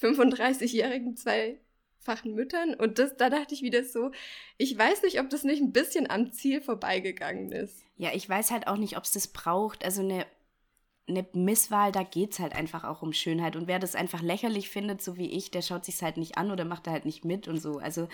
35-jährigen 0.00 1.16
zweifachen 1.16 2.34
Müttern. 2.34 2.74
Und 2.74 2.98
das, 2.98 3.16
da 3.16 3.30
dachte 3.30 3.54
ich 3.54 3.62
wieder 3.62 3.84
so, 3.84 4.10
ich 4.58 4.76
weiß 4.76 5.02
nicht, 5.02 5.20
ob 5.20 5.30
das 5.30 5.44
nicht 5.44 5.62
ein 5.62 5.72
bisschen 5.72 6.10
am 6.10 6.32
Ziel 6.32 6.60
vorbeigegangen 6.60 7.52
ist. 7.52 7.84
Ja, 7.96 8.10
ich 8.12 8.28
weiß 8.28 8.50
halt 8.50 8.66
auch 8.66 8.76
nicht, 8.76 8.96
ob 8.96 9.04
es 9.04 9.12
das 9.12 9.28
braucht. 9.28 9.84
Also 9.84 10.02
eine, 10.02 10.26
eine 11.08 11.26
Misswahl, 11.32 11.92
da 11.92 12.02
geht 12.02 12.32
es 12.32 12.38
halt 12.38 12.54
einfach 12.54 12.84
auch 12.84 13.02
um 13.02 13.12
Schönheit. 13.12 13.56
Und 13.56 13.66
wer 13.66 13.78
das 13.78 13.94
einfach 13.94 14.22
lächerlich 14.22 14.68
findet, 14.68 15.02
so 15.02 15.16
wie 15.16 15.30
ich, 15.30 15.50
der 15.50 15.62
schaut 15.62 15.84
sich 15.84 16.00
halt 16.02 16.16
nicht 16.16 16.36
an 16.36 16.50
oder 16.50 16.64
macht 16.64 16.86
da 16.86 16.90
halt 16.90 17.04
nicht 17.04 17.24
mit 17.24 17.48
und 17.48 17.60
so. 17.60 17.78
Also 17.78 18.08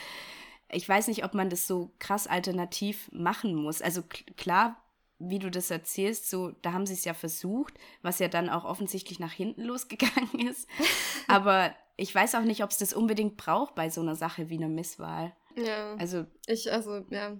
ich 0.70 0.86
weiß 0.86 1.08
nicht, 1.08 1.24
ob 1.24 1.34
man 1.34 1.48
das 1.48 1.66
so 1.66 1.90
krass 1.98 2.26
alternativ 2.26 3.10
machen 3.12 3.54
muss. 3.54 3.80
Also 3.80 4.02
klar 4.36 4.76
wie 5.18 5.38
du 5.38 5.50
das 5.50 5.70
erzählst, 5.70 6.30
so, 6.30 6.52
da 6.62 6.72
haben 6.72 6.86
sie 6.86 6.94
es 6.94 7.04
ja 7.04 7.14
versucht, 7.14 7.74
was 8.02 8.18
ja 8.18 8.28
dann 8.28 8.48
auch 8.48 8.64
offensichtlich 8.64 9.18
nach 9.18 9.32
hinten 9.32 9.62
losgegangen 9.64 10.48
ist. 10.48 10.68
Aber 11.28 11.74
ich 11.96 12.14
weiß 12.14 12.36
auch 12.36 12.42
nicht, 12.42 12.62
ob 12.62 12.70
es 12.70 12.78
das 12.78 12.92
unbedingt 12.92 13.36
braucht 13.36 13.74
bei 13.74 13.90
so 13.90 14.00
einer 14.00 14.14
Sache 14.14 14.48
wie 14.48 14.56
einer 14.56 14.68
Misswahl. 14.68 15.34
Ja. 15.56 15.94
Also. 15.96 16.26
Ich, 16.46 16.70
also, 16.72 17.04
ja. 17.10 17.36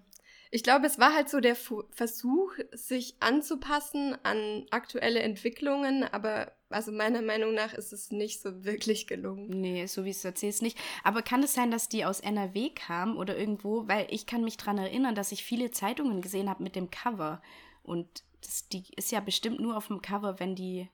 Ich 0.50 0.62
glaube, 0.62 0.86
es 0.86 0.98
war 0.98 1.14
halt 1.14 1.28
so 1.28 1.40
der 1.40 1.54
Versuch, 1.54 2.54
sich 2.72 3.16
anzupassen 3.20 4.16
an 4.22 4.66
aktuelle 4.70 5.20
Entwicklungen, 5.20 6.04
aber 6.04 6.52
also 6.70 6.90
meiner 6.90 7.22
Meinung 7.22 7.54
nach 7.54 7.74
ist 7.74 7.92
es 7.92 8.10
nicht 8.10 8.40
so 8.40 8.64
wirklich 8.64 9.06
gelungen. 9.06 9.48
Nee, 9.48 9.86
so 9.86 10.04
wie 10.04 10.10
es 10.10 10.24
erzählst, 10.24 10.62
nicht. 10.62 10.78
Aber 11.04 11.22
kann 11.22 11.42
es 11.42 11.54
sein, 11.54 11.70
dass 11.70 11.88
die 11.88 12.04
aus 12.04 12.20
NRW 12.20 12.70
kam 12.70 13.16
oder 13.16 13.36
irgendwo? 13.36 13.86
Weil 13.88 14.06
ich 14.10 14.26
kann 14.26 14.42
mich 14.42 14.56
daran 14.56 14.78
erinnern, 14.78 15.14
dass 15.14 15.32
ich 15.32 15.44
viele 15.44 15.70
Zeitungen 15.70 16.22
gesehen 16.22 16.48
habe 16.48 16.62
mit 16.62 16.76
dem 16.76 16.90
Cover. 16.90 17.42
Und 17.88 18.22
das, 18.42 18.68
die 18.68 18.84
ist 18.96 19.10
ja 19.10 19.20
bestimmt 19.20 19.60
nur 19.60 19.76
auf 19.76 19.88
dem 19.88 20.02
Cover, 20.02 20.38
wenn 20.40 20.54
die. 20.54 20.88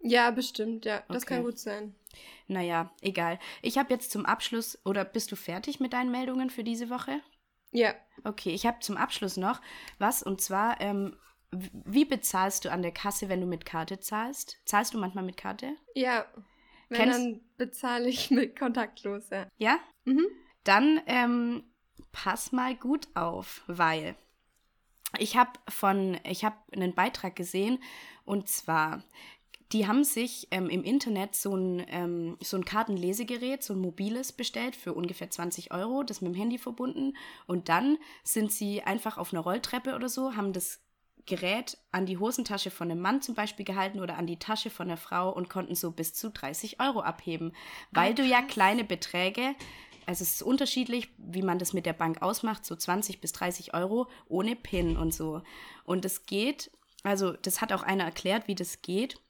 Ja, 0.00 0.30
bestimmt, 0.30 0.84
ja. 0.84 1.02
Das 1.08 1.24
okay. 1.24 1.34
kann 1.34 1.44
gut 1.44 1.58
sein. 1.58 1.94
Naja, 2.46 2.92
egal. 3.00 3.38
Ich 3.62 3.78
habe 3.78 3.92
jetzt 3.92 4.10
zum 4.10 4.24
Abschluss, 4.24 4.78
oder 4.84 5.04
bist 5.04 5.32
du 5.32 5.36
fertig 5.36 5.80
mit 5.80 5.92
deinen 5.92 6.10
Meldungen 6.10 6.50
für 6.50 6.64
diese 6.64 6.90
Woche? 6.90 7.20
Ja. 7.72 7.94
Okay, 8.24 8.50
ich 8.50 8.66
habe 8.66 8.80
zum 8.80 8.96
Abschluss 8.96 9.36
noch 9.36 9.60
was, 9.98 10.22
und 10.22 10.40
zwar, 10.40 10.80
ähm, 10.80 11.16
wie 11.50 12.04
bezahlst 12.04 12.64
du 12.64 12.70
an 12.70 12.82
der 12.82 12.92
Kasse, 12.92 13.28
wenn 13.28 13.40
du 13.40 13.46
mit 13.46 13.64
Karte 13.64 14.00
zahlst? 14.00 14.58
Zahlst 14.64 14.94
du 14.94 14.98
manchmal 14.98 15.24
mit 15.24 15.36
Karte? 15.36 15.76
Ja. 15.94 16.26
Wenn 16.88 16.98
Kennst 16.98 17.18
dann 17.18 17.40
bezahle 17.56 18.08
ich 18.08 18.30
mit 18.30 18.58
kontaktlos, 18.58 19.30
ja. 19.30 19.46
Ja? 19.58 19.78
Mhm. 20.04 20.26
Dann 20.64 21.00
ähm, 21.06 21.64
pass 22.12 22.52
mal 22.52 22.74
gut 22.76 23.08
auf, 23.14 23.62
weil 23.66 24.16
ich 25.18 25.36
habe 25.36 25.52
von, 25.68 26.18
ich 26.24 26.44
habe 26.44 26.56
einen 26.72 26.94
Beitrag 26.94 27.36
gesehen 27.36 27.78
und 28.24 28.48
zwar, 28.48 29.02
die 29.72 29.86
haben 29.86 30.04
sich 30.04 30.48
ähm, 30.50 30.68
im 30.68 30.84
Internet 30.84 31.34
so 31.34 31.56
ein, 31.56 31.84
ähm, 31.88 32.36
so 32.40 32.56
ein 32.56 32.64
Kartenlesegerät, 32.64 33.62
so 33.62 33.74
ein 33.74 33.80
mobiles 33.80 34.32
bestellt 34.32 34.76
für 34.76 34.94
ungefähr 34.94 35.30
20 35.30 35.72
Euro, 35.72 36.02
das 36.04 36.20
mit 36.20 36.32
dem 36.32 36.38
Handy 36.38 36.58
verbunden. 36.58 37.16
Und 37.46 37.68
dann 37.68 37.98
sind 38.22 38.52
sie 38.52 38.82
einfach 38.82 39.18
auf 39.18 39.32
einer 39.32 39.42
Rolltreppe 39.42 39.94
oder 39.94 40.08
so, 40.08 40.36
haben 40.36 40.52
das 40.52 40.80
Gerät 41.26 41.76
an 41.90 42.06
die 42.06 42.18
Hosentasche 42.18 42.70
von 42.70 42.88
einem 42.88 43.00
Mann 43.00 43.20
zum 43.20 43.34
Beispiel 43.34 43.64
gehalten 43.64 43.98
oder 43.98 44.16
an 44.16 44.28
die 44.28 44.38
Tasche 44.38 44.70
von 44.70 44.86
einer 44.86 44.96
Frau 44.96 45.32
und 45.32 45.50
konnten 45.50 45.74
so 45.74 45.90
bis 45.90 46.14
zu 46.14 46.30
30 46.30 46.80
Euro 46.80 47.00
abheben, 47.00 47.52
weil 47.90 48.12
oh, 48.12 48.14
du 48.14 48.22
ja 48.22 48.42
kleine 48.42 48.84
Beträge, 48.84 49.56
also 50.06 50.22
es 50.22 50.34
ist 50.36 50.42
unterschiedlich, 50.42 51.10
wie 51.18 51.42
man 51.42 51.58
das 51.58 51.72
mit 51.72 51.84
der 51.84 51.92
Bank 51.92 52.22
ausmacht, 52.22 52.64
so 52.64 52.76
20 52.76 53.20
bis 53.20 53.32
30 53.32 53.74
Euro 53.74 54.08
ohne 54.28 54.54
PIN 54.54 54.96
und 54.96 55.12
so. 55.12 55.42
Und 55.84 56.04
es 56.04 56.26
geht, 56.26 56.70
also 57.02 57.32
das 57.32 57.60
hat 57.60 57.72
auch 57.72 57.82
einer 57.82 58.04
erklärt, 58.04 58.46
wie 58.46 58.54
das 58.54 58.82
geht. 58.82 59.20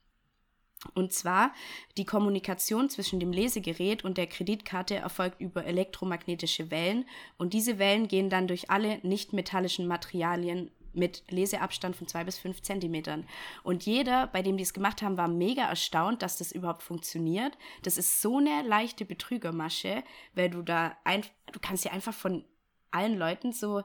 Und 0.95 1.13
zwar, 1.13 1.53
die 1.97 2.05
Kommunikation 2.05 2.91
zwischen 2.91 3.19
dem 3.19 3.33
Lesegerät 3.33 4.05
und 4.05 4.19
der 4.19 4.27
Kreditkarte 4.27 4.97
erfolgt 4.97 5.41
über 5.41 5.65
elektromagnetische 5.65 6.71
Wellen 6.71 7.07
und 7.39 7.55
diese 7.55 7.79
Wellen 7.79 8.07
gehen 8.09 8.29
dann 8.29 8.47
durch 8.47 8.71
alle 8.71 8.99
nicht 9.03 9.33
metallischen 9.33 9.87
Materialien 9.87 10.71
mit 10.97 11.23
Leseabstand 11.31 11.97
von 11.97 12.07
zwei 12.07 12.25
bis 12.25 12.39
fünf 12.39 12.63
Zentimetern. 12.63 13.27
Und 13.63 13.87
jeder, 13.87 14.27
bei 14.27 14.43
dem 14.43 14.57
die 14.57 14.63
es 14.63 14.75
gemacht 14.75 15.03
haben, 15.03 15.17
war 15.17 15.29
mega 15.29 15.69
erstaunt, 15.69 16.23
dass 16.23 16.39
das 16.39 16.53
überhaupt 16.53 16.83
funktioniert. 16.83 17.57
Das 17.83 17.99
ist 17.99 18.21
so 18.21 18.39
eine 18.39 18.63
leichte 18.63 19.05
Betrügermasche, 19.05 20.03
weil 20.35 20.51
du 20.51 20.63
da 20.63 20.97
ein, 21.05 21.23
du 21.53 21.61
kannst 21.61 21.85
ja 21.85 21.93
einfach 21.93 22.15
von 22.15 22.45
allen 22.91 23.19
Leuten 23.19 23.53
so 23.53 23.83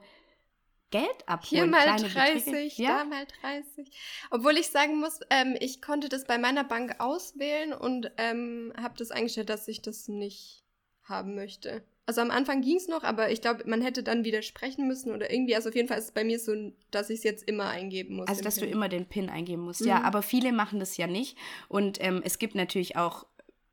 Geld 0.92 1.28
abholen. 1.28 1.48
Hier 1.48 1.66
mal 1.68 1.98
30, 1.98 2.78
ja? 2.78 3.00
da 3.00 3.04
mal 3.06 3.26
30. 3.42 3.90
Obwohl 4.30 4.58
ich 4.58 4.68
sagen 4.68 5.00
muss, 5.00 5.22
ähm, 5.30 5.56
ich 5.60 5.82
konnte 5.82 6.10
das 6.10 6.26
bei 6.26 6.38
meiner 6.38 6.66
Bank 6.66 6.96
auswählen 7.00 7.74
und 7.74 8.12
ähm, 8.18 8.74
habe 8.78 8.98
das 8.98 9.12
eingestellt, 9.12 9.50
dass 9.50 9.68
ich 9.70 9.82
das 9.82 10.10
nicht 10.10 10.64
haben 11.04 11.34
möchte. 11.34 11.84
Also 12.08 12.22
am 12.22 12.32
Anfang 12.32 12.62
ging 12.62 12.78
es 12.78 12.88
noch, 12.88 13.04
aber 13.04 13.32
ich 13.32 13.42
glaube, 13.42 13.64
man 13.68 13.82
hätte 13.82 14.04
dann 14.04 14.24
widersprechen 14.24 14.88
müssen 14.88 15.14
oder 15.14 15.32
irgendwie. 15.32 15.56
Also 15.56 15.70
auf 15.70 15.76
jeden 15.76 15.88
Fall 15.88 15.98
ist 15.98 16.06
es 16.06 16.12
bei 16.12 16.24
mir 16.24 16.40
so, 16.40 16.54
dass 16.90 17.10
ich 17.10 17.20
es 17.20 17.24
jetzt 17.24 17.48
immer 17.48 17.70
eingeben 17.70 18.18
muss. 18.18 18.28
Also 18.28 18.44
dass 18.44 18.60
PIN. 18.60 18.68
du 18.68 18.74
immer 18.74 18.90
den 18.90 19.06
PIN 19.06 19.30
eingeben 19.30 19.64
musst, 19.64 19.82
mhm. 19.82 19.88
ja. 19.88 20.02
Aber 20.02 20.22
viele 20.22 20.52
machen 20.52 20.80
das 20.80 20.98
ja 20.98 21.08
nicht. 21.08 21.38
Und 21.70 22.04
ähm, 22.04 22.22
es 22.26 22.40
gibt 22.40 22.56
natürlich 22.56 22.98
auch 22.98 23.26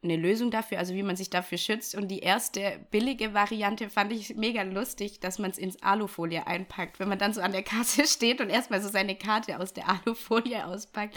eine 0.03 0.17
Lösung 0.17 0.51
dafür, 0.51 0.79
also 0.79 0.95
wie 0.95 1.03
man 1.03 1.17
sich 1.17 1.31
dafür 1.31 1.59
schützt. 1.59 1.95
Und 1.95 2.09
die 2.09 2.21
erste 2.21 2.87
billige 2.91 3.35
Variante 3.35 3.91
fand 3.91 4.13
ich 4.13 4.37
mega 4.37 4.63
lustig, 4.63 5.21
dass 5.21 5.39
man 5.39 5.51
es 5.51 5.59
ins 5.59 5.83
Alufolie 5.83 6.47
einpackt. 6.47 7.01
Wenn 7.01 7.09
man 7.09 7.19
dann 7.19 7.33
so 7.33 7.41
an 7.41 7.53
der 7.53 7.65
Kasse 7.65 8.07
steht 8.07 8.41
und 8.41 8.51
erstmal 8.51 8.81
so 8.81 8.89
seine 8.89 9.17
Karte 9.17 9.59
aus 9.59 9.73
der 9.73 9.89
Alufolie 9.89 10.65
auspackt. 10.65 11.17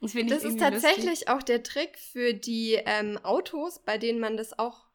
Das, 0.00 0.12
das 0.12 0.42
ist 0.42 0.58
tatsächlich 0.58 1.06
lustig. 1.06 1.28
auch 1.28 1.42
der 1.42 1.62
Trick 1.62 1.96
für 1.96 2.34
die 2.34 2.72
ähm, 2.72 3.18
Autos, 3.22 3.78
bei 3.78 3.98
denen 3.98 4.18
man 4.18 4.36
das 4.36 4.58
auch 4.58 4.91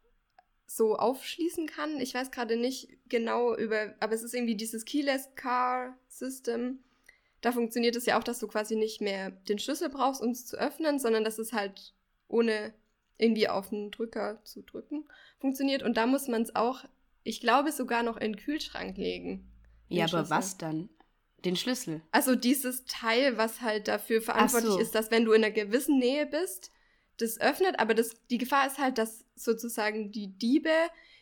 so 0.68 0.98
aufschließen 0.98 1.66
kann. 1.66 2.00
Ich 2.00 2.14
weiß 2.14 2.30
gerade 2.30 2.58
nicht 2.58 2.90
genau 3.08 3.56
über, 3.56 3.96
aber 4.00 4.14
es 4.14 4.22
ist 4.22 4.36
irgendwie 4.36 4.56
dieses 4.56 4.86
Keyless 4.86 5.30
Car 5.36 5.98
System. 6.10 6.80
Da 7.42 7.52
funktioniert 7.52 7.96
es 7.96 8.06
ja 8.06 8.20
auch, 8.20 8.24
dass 8.24 8.40
du 8.40 8.48
quasi 8.48 8.76
nicht 8.76 9.00
mehr 9.00 9.32
den 9.32 9.60
Schlüssel 9.60 9.90
brauchst, 9.90 10.22
um 10.22 10.32
es 10.32 10.46
zu 10.46 10.58
öffnen, 10.58 11.00
sondern 11.00 11.24
dass 11.24 11.40
es 11.40 11.54
halt 11.54 11.94
ohne 12.28 12.74
irgendwie 13.18 13.48
auf 13.48 13.70
den 13.70 13.92
Drücker 13.92 14.44
zu 14.44 14.62
drücken 14.62 15.06
funktioniert. 15.40 15.84
Und 15.84 15.98
da 15.98 16.06
muss 16.06 16.28
man 16.28 16.42
es 16.42 16.56
auch, 16.56 16.84
ich 17.24 17.40
glaube, 17.40 17.72
sogar 17.72 18.04
noch 18.04 18.18
in 18.18 18.34
den 18.34 18.38
Kühlschrank 18.38 18.98
legen. 18.98 19.50
Ja, 19.88 20.04
aber 20.04 20.10
Schlüssel. 20.10 20.30
was 20.30 20.58
dann? 20.58 20.90
Den 21.46 21.56
Schlüssel. 21.56 22.02
Also 22.12 22.36
dieses 22.36 22.86
Teil, 22.86 23.38
was 23.38 23.62
halt 23.62 23.88
dafür 23.88 24.22
verantwortlich 24.22 24.74
so. 24.74 24.80
ist, 24.80 24.96
dass 24.96 25.12
wenn 25.12 25.24
du 25.24 25.32
in 25.32 25.44
einer 25.44 25.54
gewissen 25.54 25.98
Nähe 26.00 26.26
bist, 26.26 26.72
das 27.18 27.40
öffnet, 27.40 27.80
aber 27.80 27.94
das, 27.94 28.12
die 28.30 28.38
Gefahr 28.38 28.68
ist 28.68 28.78
halt, 28.78 28.98
dass 28.98 29.26
sozusagen 29.36 30.12
die 30.12 30.38
Diebe 30.38 30.72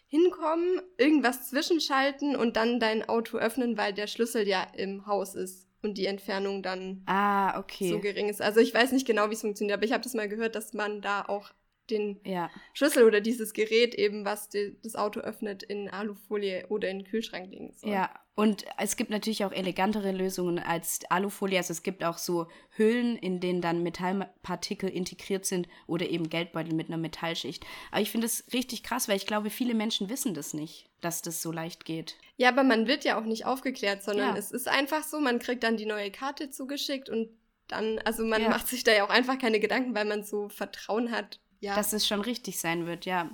hinkommen, 0.08 0.82
irgendwas 0.98 1.50
zwischenschalten 1.50 2.36
und 2.36 2.56
dann 2.58 2.80
dein 2.80 3.08
Auto 3.08 3.38
öffnen, 3.38 3.78
weil 3.78 3.94
der 3.94 4.08
Schlüssel 4.08 4.48
ja 4.48 4.64
im 4.75 5.06
Haus 5.08 5.36
ist 5.36 5.68
und 5.82 5.98
die 5.98 6.06
Entfernung 6.06 6.64
dann 6.64 7.04
ah, 7.06 7.60
okay. 7.60 7.90
so 7.90 8.00
gering 8.00 8.30
ist. 8.30 8.42
Also 8.42 8.60
ich 8.60 8.74
weiß 8.74 8.92
nicht 8.92 9.08
genau, 9.08 9.30
wie 9.30 9.34
es 9.34 9.42
funktioniert, 9.42 9.78
aber 9.78 9.86
ich 9.86 9.94
habe 9.94 10.04
das 10.04 10.14
mal 10.14 10.30
gehört, 10.30 10.56
dass 10.56 10.74
man 10.74 11.02
da 11.02 11.24
auch 11.25 11.52
den 11.90 12.20
ja. 12.24 12.50
Schlüssel 12.74 13.04
oder 13.04 13.22
dieses 13.22 13.54
Gerät 13.54 13.94
eben, 13.96 14.25
was 14.25 14.50
die, 14.50 14.75
das 14.84 14.96
Auto 14.96 15.20
öffnet, 15.20 15.64
in 15.64 15.90
Alufolie 15.90 16.66
oder 16.70 16.90
in 16.90 17.00
den 17.00 17.08
Kühlschrank 17.08 17.50
legen 17.52 17.74
soll. 17.74 17.92
Ja, 17.92 18.10
und 18.36 18.65
es 18.77 18.98
gibt 18.98 19.12
natürlich 19.12 19.46
auch 19.46 19.54
elegantere 19.54 20.12
Lösungen 20.12 20.60
als 20.60 21.00
Alufolie. 21.10 21.58
Also 21.58 21.72
es 21.72 21.84
gibt 21.84 22.04
auch 22.04 22.18
so 22.18 22.48
Hüllen, 22.75 23.15
in 23.18 23.39
denen 23.39 23.62
dann 23.62 23.82
Metallpartikel 23.82 24.89
integriert 24.89 25.46
sind 25.46 25.70
oder 25.88 26.10
eben 26.10 26.30
Geldbeutel 26.30 26.74
mit 26.74 26.89
einer 26.89 26.98
Metallschicht. 26.98 27.65
Aber 27.92 28.01
ich 28.01 28.12
finde 28.12 28.27
es 28.27 28.44
richtig 28.51 28.84
krass, 28.84 29.08
weil 29.08 29.15
ich 29.15 29.25
glaube, 29.25 29.50
viele 29.50 29.74
Menschen 29.74 30.10
wissen 30.10 30.34
das 30.34 30.54
nicht, 30.54 30.89
dass 31.00 31.22
das 31.22 31.42
so 31.42 31.54
leicht 31.54 31.86
geht. 31.86 32.18
Ja, 32.36 32.50
aber 32.50 32.63
man 32.63 32.88
wird 32.88 33.06
ja 33.06 33.18
auch 33.18 33.24
nicht 33.24 33.46
aufgeklärt, 33.46 34.04
sondern 34.04 34.36
ja. 34.36 34.38
es 34.38 34.51
ist 34.51 34.68
einfach 34.68 35.04
so, 35.04 35.22
man 35.22 35.39
kriegt 35.39 35.63
dann 35.63 35.77
die 35.77 35.86
neue 35.86 36.12
Karte 36.12 36.50
zugeschickt 36.50 37.10
und 37.10 37.30
dann, 37.70 38.00
also 38.00 38.25
man 38.25 38.42
ja. 38.42 38.50
macht 38.50 38.68
sich 38.68 38.84
da 38.84 38.92
ja 38.92 39.06
auch 39.06 39.10
einfach 39.10 39.39
keine 39.39 39.62
Gedanken, 39.62 39.96
weil 39.96 40.06
man 40.06 40.25
so 40.25 40.50
Vertrauen 40.50 41.12
hat. 41.12 41.39
Ja. 41.62 41.74
Dass 41.75 41.94
es 41.94 42.06
schon 42.06 42.20
richtig 42.20 42.60
sein 42.60 42.86
wird, 42.86 43.06
ja. 43.06 43.32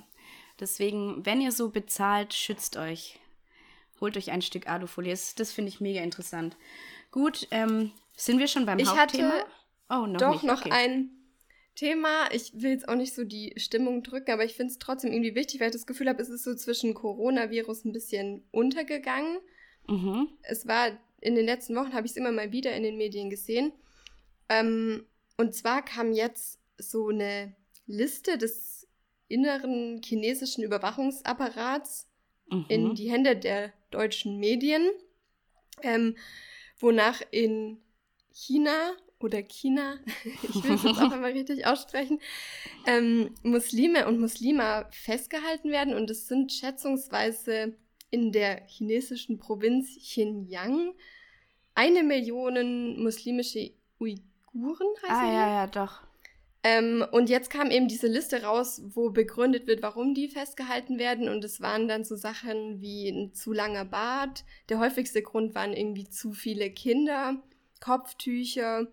Deswegen, 0.60 1.26
wenn 1.26 1.42
ihr 1.42 1.52
so 1.52 1.70
bezahlt, 1.70 2.36
schützt 2.36 2.78
euch 2.78 3.20
holt 4.02 4.18
euch 4.18 4.32
ein 4.32 4.42
Stück 4.42 4.68
Alufolie. 4.68 5.12
Das, 5.12 5.36
das 5.36 5.54
finde 5.54 5.70
ich 5.70 5.80
mega 5.80 6.02
interessant. 6.02 6.58
Gut, 7.12 7.48
ähm, 7.52 7.92
sind 8.16 8.40
wir 8.40 8.48
schon 8.48 8.66
beim 8.66 8.80
ich 8.80 8.88
Hauptthema? 8.88 9.32
Hatte 9.32 9.46
oh, 9.90 10.08
noch 10.08 10.20
doch 10.20 10.34
nicht. 10.34 10.44
noch 10.44 10.62
okay. 10.62 10.72
ein 10.72 11.12
Thema. 11.76 12.30
Ich 12.32 12.54
will 12.54 12.72
jetzt 12.72 12.90
auch 12.90 12.96
nicht 12.96 13.14
so 13.14 13.24
die 13.24 13.54
Stimmung 13.58 14.04
drücken, 14.04 14.32
aber 14.32 14.44
ich 14.44 14.56
finde 14.56 14.72
es 14.72 14.80
trotzdem 14.80 15.12
irgendwie 15.12 15.36
wichtig, 15.36 15.60
weil 15.60 15.68
ich 15.68 15.74
das 15.74 15.88
Gefühl 15.88 16.10
habe, 16.10 16.22
es 16.22 16.30
ist 16.30 16.44
so 16.44 16.56
zwischen 16.56 16.94
Coronavirus 16.94 17.86
ein 17.86 17.94
bisschen 17.94 18.44
untergegangen. 18.52 19.38
Mhm. 19.88 20.30
Es 20.44 20.68
war 20.68 20.92
in 21.22 21.36
den 21.36 21.46
letzten 21.46 21.76
Wochen, 21.76 21.94
habe 21.94 22.06
ich 22.06 22.12
es 22.12 22.18
immer 22.18 22.32
mal 22.32 22.52
wieder 22.52 22.76
in 22.76 22.84
den 22.84 22.98
Medien 22.98 23.30
gesehen. 23.30 23.72
Ähm, 24.50 25.06
und 25.38 25.54
zwar 25.56 25.84
kam 25.84 26.12
jetzt 26.12 26.60
so 26.78 27.10
eine 27.10 27.56
Liste 27.86 28.38
des 28.38 28.88
inneren 29.28 30.02
chinesischen 30.04 30.64
Überwachungsapparats 30.64 32.08
mhm. 32.50 32.66
in 32.68 32.96
die 32.96 33.10
Hände 33.10 33.36
der 33.36 33.72
deutschen 33.92 34.38
Medien, 34.40 34.90
ähm, 35.82 36.16
wonach 36.80 37.22
in 37.32 37.78
China 38.34 38.94
oder 39.20 39.44
China, 39.44 40.00
ich 40.44 40.64
will 40.64 40.76
es 40.76 40.84
jetzt 40.84 41.00
auch 41.00 41.12
einmal 41.12 41.32
richtig 41.34 41.66
aussprechen, 41.66 42.20
ähm, 42.88 43.36
Muslime 43.44 44.08
und 44.08 44.20
Muslima 44.20 44.88
festgehalten 44.92 45.70
werden 45.72 45.94
und 45.94 46.10
es 46.10 46.28
sind 46.28 46.52
schätzungsweise 46.52 47.76
in 48.10 48.32
der 48.32 48.66
chinesischen 48.68 49.38
Provinz 49.38 49.96
Xinjiang 49.98 50.94
eine 51.76 52.04
Million 52.04 53.02
muslimische 53.02 53.72
Uiguren 54.00 54.88
heißen 55.04 55.16
Ah, 55.16 55.34
ja, 55.34 55.48
ja, 55.54 55.68
doch. 55.68 56.02
Ähm, 56.64 57.04
und 57.12 57.30
jetzt 57.30 57.50
kam 57.50 57.72
eben 57.72 57.88
diese 57.88 58.08
Liste 58.08 58.44
raus, 58.44 58.82
wo 58.86 59.10
begründet 59.10 59.66
wird, 59.66 59.82
warum 59.82 60.14
die 60.14 60.28
festgehalten 60.28 61.00
werden. 61.00 61.28
Und 61.28 61.44
es 61.44 61.60
waren 61.60 61.88
dann 61.88 62.04
so 62.04 62.16
Sachen 62.16 62.82
wie 62.82 63.10
ein 63.10 63.34
zu 63.34 63.52
langer 63.52 63.86
Bart. 63.86 64.44
Der 64.70 64.80
häufigste 64.80 65.24
Grund 65.24 65.56
waren 65.56 65.74
irgendwie 65.74 66.08
zu 66.08 66.34
viele 66.34 66.70
Kinder, 66.70 67.42
Kopftücher 67.80 68.88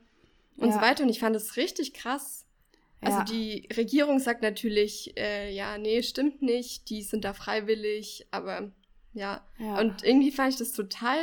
und 0.57 0.69
ja. 0.69 0.75
so 0.75 0.81
weiter. 0.81 1.03
Und 1.03 1.11
ich 1.11 1.21
fand 1.21 1.37
das 1.37 1.57
richtig 1.57 1.93
krass. 1.93 2.47
Also 3.01 3.19
ja. 3.19 3.25
die 3.25 3.69
Regierung 3.77 4.19
sagt 4.19 4.43
natürlich, 4.43 5.17
äh, 5.17 5.55
ja, 5.55 5.79
nee, 5.79 6.03
stimmt 6.03 6.43
nicht, 6.43 6.91
die 6.91 7.03
sind 7.03 7.25
da 7.25 7.33
freiwillig, 7.33 8.27
aber 8.31 8.73
ja. 9.13 9.47
ja. 9.59 9.79
Und 9.81 10.03
irgendwie 10.03 10.33
fand 10.33 10.53
ich 10.53 10.59
das 10.59 10.73
total 10.73 11.19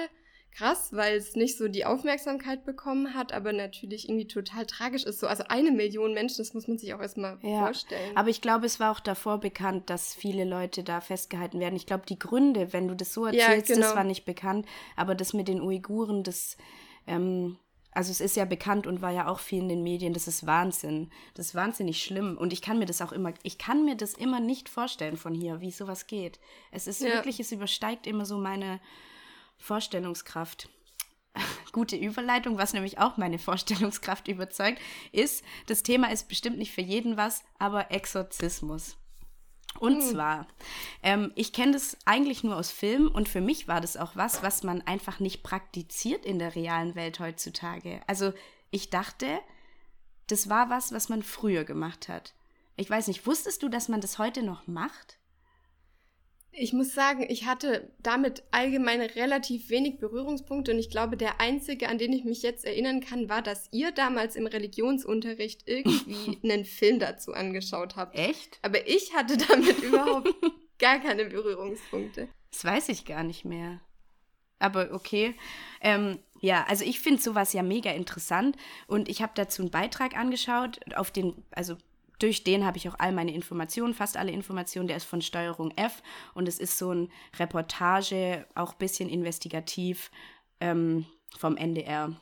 krass, 0.55 0.89
weil 0.93 1.17
es 1.17 1.35
nicht 1.35 1.57
so 1.57 1.67
die 1.67 1.85
Aufmerksamkeit 1.85 2.65
bekommen 2.65 3.13
hat, 3.13 3.33
aber 3.33 3.51
natürlich 3.51 4.07
irgendwie 4.07 4.27
total 4.27 4.65
tragisch 4.65 5.03
ist. 5.03 5.19
So, 5.19 5.27
also 5.27 5.43
eine 5.49 5.71
Million 5.71 6.13
Menschen, 6.13 6.37
das 6.37 6.53
muss 6.53 6.67
man 6.67 6.77
sich 6.77 6.93
auch 6.93 7.01
erstmal 7.01 7.37
ja, 7.41 7.59
vorstellen. 7.59 8.15
Aber 8.15 8.29
ich 8.29 8.41
glaube, 8.41 8.65
es 8.65 8.79
war 8.79 8.91
auch 8.91 9.01
davor 9.01 9.39
bekannt, 9.39 9.89
dass 9.89 10.13
viele 10.13 10.45
Leute 10.45 10.83
da 10.83 11.01
festgehalten 11.01 11.59
werden. 11.59 11.75
Ich 11.75 11.85
glaube, 11.85 12.05
die 12.07 12.19
Gründe, 12.19 12.71
wenn 12.71 12.87
du 12.87 12.95
das 12.95 13.13
so 13.13 13.25
erzählst, 13.25 13.69
ja, 13.69 13.75
genau. 13.75 13.87
das 13.87 13.95
war 13.95 14.05
nicht 14.05 14.25
bekannt. 14.25 14.65
Aber 14.95 15.13
das 15.13 15.33
mit 15.33 15.49
den 15.49 15.61
Uiguren, 15.61 16.23
das, 16.23 16.55
ähm, 17.05 17.57
also 17.91 18.11
es 18.11 18.21
ist 18.21 18.37
ja 18.37 18.45
bekannt 18.45 18.87
und 18.87 19.01
war 19.01 19.11
ja 19.11 19.27
auch 19.27 19.39
viel 19.39 19.59
in 19.59 19.69
den 19.69 19.83
Medien, 19.83 20.13
das 20.13 20.27
ist 20.27 20.45
Wahnsinn. 20.45 21.09
Das 21.33 21.47
ist 21.47 21.55
wahnsinnig 21.55 22.01
schlimm. 22.01 22.37
Und 22.37 22.53
ich 22.53 22.61
kann 22.61 22.79
mir 22.79 22.85
das 22.85 23.01
auch 23.01 23.11
immer, 23.11 23.33
ich 23.43 23.57
kann 23.57 23.83
mir 23.83 23.95
das 23.95 24.13
immer 24.13 24.39
nicht 24.39 24.69
vorstellen 24.69 25.17
von 25.17 25.33
hier, 25.33 25.59
wie 25.59 25.71
sowas 25.71 26.07
geht. 26.07 26.39
Es 26.71 26.87
ist 26.87 27.01
ja. 27.01 27.09
wirklich, 27.09 27.41
es 27.41 27.51
übersteigt 27.51 28.07
immer 28.07 28.25
so 28.25 28.37
meine 28.37 28.79
Vorstellungskraft. 29.57 30.69
Gute 31.71 31.95
Überleitung, 31.95 32.57
was 32.57 32.73
nämlich 32.73 32.99
auch 32.99 33.17
meine 33.17 33.39
Vorstellungskraft 33.39 34.27
überzeugt, 34.29 34.79
ist, 35.11 35.43
das 35.67 35.83
Thema 35.83 36.11
ist 36.11 36.27
bestimmt 36.27 36.57
nicht 36.57 36.73
für 36.73 36.81
jeden 36.81 37.17
was, 37.17 37.43
aber 37.59 37.91
Exorzismus. 37.91 38.97
Und 39.79 40.01
hm. 40.01 40.09
zwar, 40.09 40.47
ähm, 41.03 41.31
ich 41.35 41.51
kenne 41.51 41.73
das 41.73 41.97
eigentlich 42.05 42.43
nur 42.43 42.55
aus 42.55 42.71
Filmen 42.71 43.09
und 43.09 43.27
für 43.27 43.41
mich 43.41 43.67
war 43.67 43.81
das 43.81 43.97
auch 43.97 44.15
was, 44.15 44.41
was 44.41 44.63
man 44.63 44.81
einfach 44.81 45.19
nicht 45.19 45.43
praktiziert 45.43 46.25
in 46.25 46.39
der 46.39 46.55
realen 46.55 46.95
Welt 46.95 47.19
heutzutage. 47.19 48.01
Also 48.07 48.33
ich 48.71 48.89
dachte, 48.89 49.39
das 50.27 50.49
war 50.49 50.69
was, 50.69 50.91
was 50.91 51.09
man 51.09 51.23
früher 51.23 51.65
gemacht 51.65 52.07
hat. 52.07 52.33
Ich 52.77 52.89
weiß 52.89 53.07
nicht, 53.07 53.25
wusstest 53.27 53.63
du, 53.63 53.69
dass 53.69 53.89
man 53.89 54.01
das 54.01 54.17
heute 54.17 54.43
noch 54.43 54.67
macht? 54.67 55.17
Ich 56.57 56.71
muss 56.71 56.93
sagen, 56.93 57.25
ich 57.27 57.45
hatte 57.45 57.91
damit 58.01 58.43
allgemein 58.51 59.01
relativ 59.01 59.69
wenig 59.69 59.97
Berührungspunkte 59.97 60.71
und 60.71 60.79
ich 60.79 60.89
glaube, 60.89 61.17
der 61.17 61.41
einzige, 61.41 61.89
an 61.89 61.97
den 61.97 62.13
ich 62.13 62.23
mich 62.23 62.43
jetzt 62.43 62.63
erinnern 62.63 63.01
kann, 63.01 63.27
war, 63.27 63.41
dass 63.41 63.67
ihr 63.71 63.91
damals 63.91 64.35
im 64.35 64.47
Religionsunterricht 64.47 65.67
irgendwie 65.67 66.39
einen 66.43 66.63
Film 66.63 66.99
dazu 66.99 67.33
angeschaut 67.33 67.97
habt. 67.97 68.17
Echt? 68.17 68.59
Aber 68.61 68.87
ich 68.87 69.13
hatte 69.13 69.37
damit 69.37 69.79
überhaupt 69.83 70.33
gar 70.79 70.99
keine 70.99 71.25
Berührungspunkte. 71.25 72.29
Das 72.51 72.63
weiß 72.63 72.89
ich 72.89 73.03
gar 73.05 73.23
nicht 73.23 73.43
mehr. 73.43 73.81
Aber 74.59 74.93
okay. 74.93 75.35
Ähm, 75.81 76.19
ja, 76.39 76.65
also 76.67 76.85
ich 76.85 76.99
finde 76.99 77.21
sowas 77.21 77.53
ja 77.53 77.63
mega 77.63 77.91
interessant 77.91 78.55
und 78.87 79.09
ich 79.09 79.21
habe 79.21 79.33
dazu 79.35 79.61
einen 79.61 79.71
Beitrag 79.71 80.15
angeschaut, 80.15 80.79
auf 80.95 81.11
den, 81.11 81.43
also 81.51 81.75
durch 82.19 82.43
den 82.43 82.65
habe 82.65 82.77
ich 82.77 82.89
auch 82.89 82.95
all 82.99 83.11
meine 83.11 83.33
Informationen, 83.33 83.93
fast 83.93 84.17
alle 84.17 84.31
Informationen. 84.31 84.87
Der 84.87 84.97
ist 84.97 85.05
von 85.05 85.21
Steuerung 85.21 85.71
F 85.75 86.01
und 86.33 86.47
es 86.47 86.59
ist 86.59 86.77
so 86.77 86.91
ein 86.91 87.09
Reportage, 87.37 88.45
auch 88.55 88.73
ein 88.73 88.77
bisschen 88.77 89.09
investigativ 89.09 90.11
ähm, 90.59 91.05
vom 91.37 91.57
NDR 91.57 92.15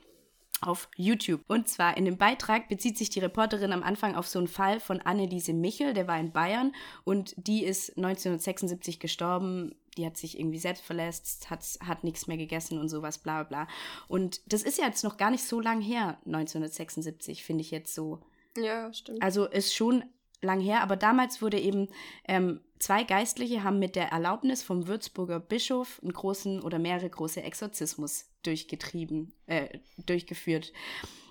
auf 0.60 0.88
YouTube. 0.96 1.42
Und 1.46 1.68
zwar 1.68 1.96
in 1.96 2.04
dem 2.04 2.16
Beitrag 2.16 2.68
bezieht 2.68 2.96
sich 2.96 3.10
die 3.10 3.20
Reporterin 3.20 3.72
am 3.72 3.82
Anfang 3.82 4.14
auf 4.14 4.26
so 4.26 4.38
einen 4.38 4.48
Fall 4.48 4.80
von 4.80 5.00
Anneliese 5.00 5.52
Michel, 5.52 5.92
der 5.92 6.08
war 6.08 6.18
in 6.18 6.32
Bayern 6.32 6.72
und 7.04 7.34
die 7.36 7.64
ist 7.64 7.96
1976 7.96 8.98
gestorben. 8.98 9.74
Die 9.96 10.06
hat 10.06 10.16
sich 10.16 10.38
irgendwie 10.40 10.58
selbst 10.58 10.82
verletzt, 10.82 11.50
hat, 11.50 11.64
hat 11.80 12.02
nichts 12.02 12.26
mehr 12.26 12.36
gegessen 12.36 12.78
und 12.78 12.88
sowas, 12.88 13.18
bla 13.18 13.44
bla. 13.44 13.68
Und 14.08 14.40
das 14.52 14.62
ist 14.62 14.78
ja 14.78 14.86
jetzt 14.86 15.04
noch 15.04 15.16
gar 15.16 15.30
nicht 15.30 15.44
so 15.44 15.60
lang 15.60 15.80
her, 15.80 16.18
1976, 16.26 17.44
finde 17.44 17.62
ich 17.62 17.70
jetzt 17.70 17.94
so. 17.94 18.20
Ja, 18.56 18.92
stimmt. 18.92 19.22
Also 19.22 19.46
ist 19.46 19.74
schon 19.74 20.04
lang 20.40 20.60
her, 20.60 20.82
aber 20.82 20.96
damals 20.96 21.42
wurde 21.42 21.58
eben 21.58 21.88
ähm, 22.28 22.60
zwei 22.78 23.04
Geistliche 23.04 23.64
haben 23.64 23.78
mit 23.78 23.96
der 23.96 24.08
Erlaubnis 24.08 24.62
vom 24.62 24.86
Würzburger 24.86 25.40
Bischof 25.40 26.00
einen 26.02 26.12
großen 26.12 26.62
oder 26.62 26.78
mehrere 26.78 27.08
große 27.08 27.42
Exorzismus 27.42 28.26
durchgetrieben, 28.42 29.32
äh, 29.46 29.78
durchgeführt. 30.04 30.72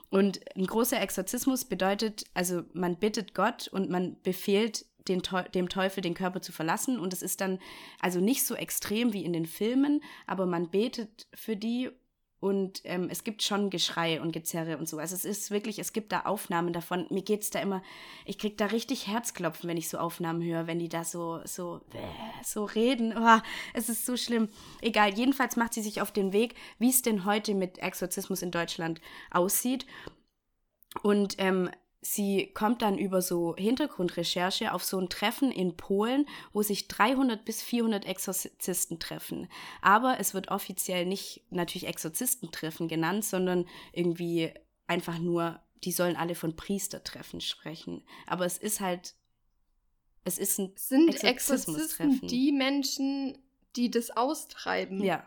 Und 0.10 0.42
ein 0.56 0.68
großer 0.68 1.02
Exorzismus 1.02 1.66
bedeutet, 1.66 2.26
also 2.34 2.64
man 2.74 2.98
bittet 2.98 3.34
Gott 3.34 3.68
und 3.68 3.90
man 3.90 4.18
befehlt 4.22 4.86
den, 5.08 5.22
dem 5.54 5.70
Teufel 5.70 6.02
den 6.02 6.14
Körper 6.14 6.42
zu 6.42 6.52
verlassen. 6.52 7.00
Und 7.00 7.14
es 7.14 7.22
ist 7.22 7.42
dann 7.42 7.60
also 8.00 8.20
nicht 8.20 8.46
so 8.46 8.56
extrem 8.56 9.14
wie 9.14 9.26
in 9.26 9.34
den 9.34 9.46
Filmen, 9.46 10.04
aber 10.28 10.46
man 10.46 10.70
betet 10.70 11.28
für 11.34 11.56
die 11.56 11.90
und 12.44 12.82
ähm, 12.84 13.08
es 13.10 13.24
gibt 13.24 13.42
schon 13.42 13.70
Geschrei 13.70 14.20
und 14.20 14.34
Gezerre 14.34 14.78
und 14.78 14.90
so. 14.90 14.98
Also 15.00 15.16
es 15.16 15.24
ist 15.24 15.50
wirklich, 15.50 15.80
es 15.80 15.94
gibt 15.94 16.12
da 16.12 16.24
Aufnahmen 16.24 16.74
davon. 16.74 17.06
Mir 17.10 17.22
geht 17.22 17.44
es 17.44 17.52
da 17.52 17.62
immer, 17.62 17.82
ich 18.26 18.38
krieg 18.38 18.58
da 18.58 18.66
richtig 18.66 19.08
Herzklopfen, 19.08 19.70
wenn 19.70 19.78
ich 19.78 19.88
so 19.88 19.98
Aufnahmen 19.98 20.44
höre, 20.44 20.68
wenn 20.68 20.78
die 20.78 20.90
da 20.90 21.06
so, 21.06 21.40
so, 21.46 21.80
so 22.44 22.66
reden. 22.66 23.16
Oh, 23.18 23.40
es 23.74 23.88
ist 23.88 24.06
so 24.06 24.18
schlimm. 24.18 24.50
Egal, 24.82 25.14
jedenfalls 25.14 25.56
macht 25.56 25.74
sie 25.74 25.82
sich 25.82 26.02
auf 26.02 26.12
den 26.12 26.34
Weg, 26.34 26.56
wie 26.80 26.90
es 26.90 27.02
denn 27.02 27.24
heute 27.24 27.54
mit 27.56 27.78
Exorzismus 27.78 28.42
in 28.42 28.52
Deutschland 28.52 29.00
aussieht. 29.32 29.86
Und 31.02 31.36
ähm, 31.38 31.70
sie 32.04 32.52
kommt 32.54 32.82
dann 32.82 32.98
über 32.98 33.22
so 33.22 33.56
Hintergrundrecherche 33.56 34.74
auf 34.74 34.84
so 34.84 35.00
ein 35.00 35.10
Treffen 35.10 35.52
in 35.52 35.76
Polen, 35.78 36.28
wo 36.52 36.62
sich 36.62 36.88
300 36.88 37.44
bis 37.46 37.62
400 37.64 38.06
Exorzisten 38.06 39.00
treffen. 39.00 39.48
Aber 39.82 40.20
es 40.20 40.34
wird 40.34 40.50
offiziell 40.50 41.06
nicht 41.06 41.44
natürlich 41.50 41.88
Exorzistentreffen 41.88 42.88
genannt, 42.88 43.26
sondern 43.26 43.66
irgendwie 43.94 44.52
einfach 44.86 45.18
nur, 45.18 45.62
die 45.84 45.92
sollen 45.92 46.18
alle 46.18 46.36
von 46.36 46.56
Priestertreffen 46.56 47.42
sprechen. 47.42 48.04
Aber 48.28 48.46
es 48.46 48.58
ist 48.58 48.82
halt, 48.82 49.16
es 50.26 50.38
ist 50.38 50.60
ein 50.60 50.74
Sind 50.76 51.24
Exorzisten 51.24 52.28
die 52.28 52.52
Menschen, 52.52 53.38
die 53.76 53.90
das 53.90 54.12
austreiben? 54.12 55.04
Ja. 55.04 55.26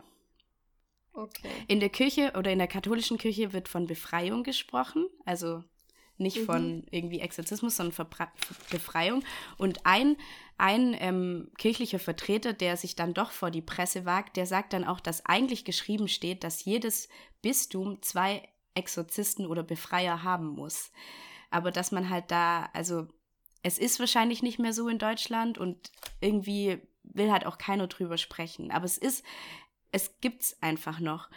Okay. 1.15 1.49
In 1.69 1.81
der 1.81 1.89
Kirche 1.89 2.35
oder 2.37 2.53
in 2.53 2.59
der 2.59 2.69
katholischen 2.69 3.17
Kirche 3.17 3.55
wird 3.55 3.69
von 3.69 3.87
Befreiung 3.87 4.43
gesprochen, 4.43 5.07
also 5.25 5.65
nicht 6.18 6.38
mhm. 6.40 6.44
von 6.44 6.87
irgendwie 6.90 7.20
Exorzismus, 7.20 7.76
sondern 7.76 7.92
Verbra 7.92 8.33
Befreiung. 8.70 9.22
Und 9.59 9.85
ein, 9.85 10.16
ein 10.59 10.96
ähm, 10.98 11.50
kirchlicher 11.59 11.98
Vertreter, 11.98 12.52
der 12.52 12.76
sich 12.76 12.96
dann 12.96 13.14
doch 13.14 13.31
vor 13.31 13.50
die 13.50 13.62
Presse 13.62 14.05
wagt, 14.05 14.37
der 14.37 14.46
sagt 14.46 14.72
dann 14.72 14.85
auch, 14.85 15.00
dass 15.00 15.26
eigentlich 15.26 15.64
geschrieben 15.64 16.09
steht, 16.09 16.44
dass 16.44 16.64
jedes 16.64 17.09
Bistum 17.42 18.02
zwei 18.02 18.48
Exorzisten 18.74 19.46
oder 19.46 19.62
Befreier 19.62 20.22
haben 20.22 20.48
muss. 20.48 20.90
Aber 21.50 21.70
dass 21.70 21.92
man 21.92 22.11
halt 22.11 22.31
da, 22.31 22.68
also 22.72 23.07
es 23.62 23.79
ist 23.79 23.98
wahrscheinlich 23.98 24.42
nicht 24.42 24.59
mehr 24.59 24.72
so 24.72 24.88
in 24.88 24.98
Deutschland 24.98 25.59
und 25.59 25.90
irgendwie 26.20 26.79
will 27.02 27.31
halt 27.33 27.46
auch 27.46 27.59
keiner 27.59 27.87
drüber 27.87 28.18
sprechen. 28.18 28.70
Aber 28.70 28.85
es 28.85 28.98
ist, 28.98 29.24
es 29.92 30.20
gibt's 30.20 30.61
einfach 30.62 31.00
noch. 31.00 31.29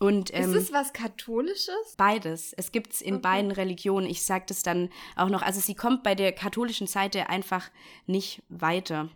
Und, 0.00 0.32
ähm, 0.32 0.50
ist 0.50 0.56
es 0.56 0.72
was 0.72 0.94
Katholisches? 0.94 1.94
Beides. 1.98 2.54
Es 2.54 2.72
gibt 2.72 2.94
es 2.94 3.02
in 3.02 3.16
okay. 3.16 3.22
beiden 3.22 3.50
Religionen. 3.50 4.08
Ich 4.08 4.24
sage 4.24 4.46
das 4.48 4.62
dann 4.62 4.88
auch 5.14 5.28
noch. 5.28 5.42
Also 5.42 5.60
sie 5.60 5.74
kommt 5.74 6.02
bei 6.02 6.14
der 6.14 6.32
katholischen 6.32 6.86
Seite 6.86 7.28
einfach 7.28 7.70
nicht 8.06 8.42
weiter. 8.48 9.10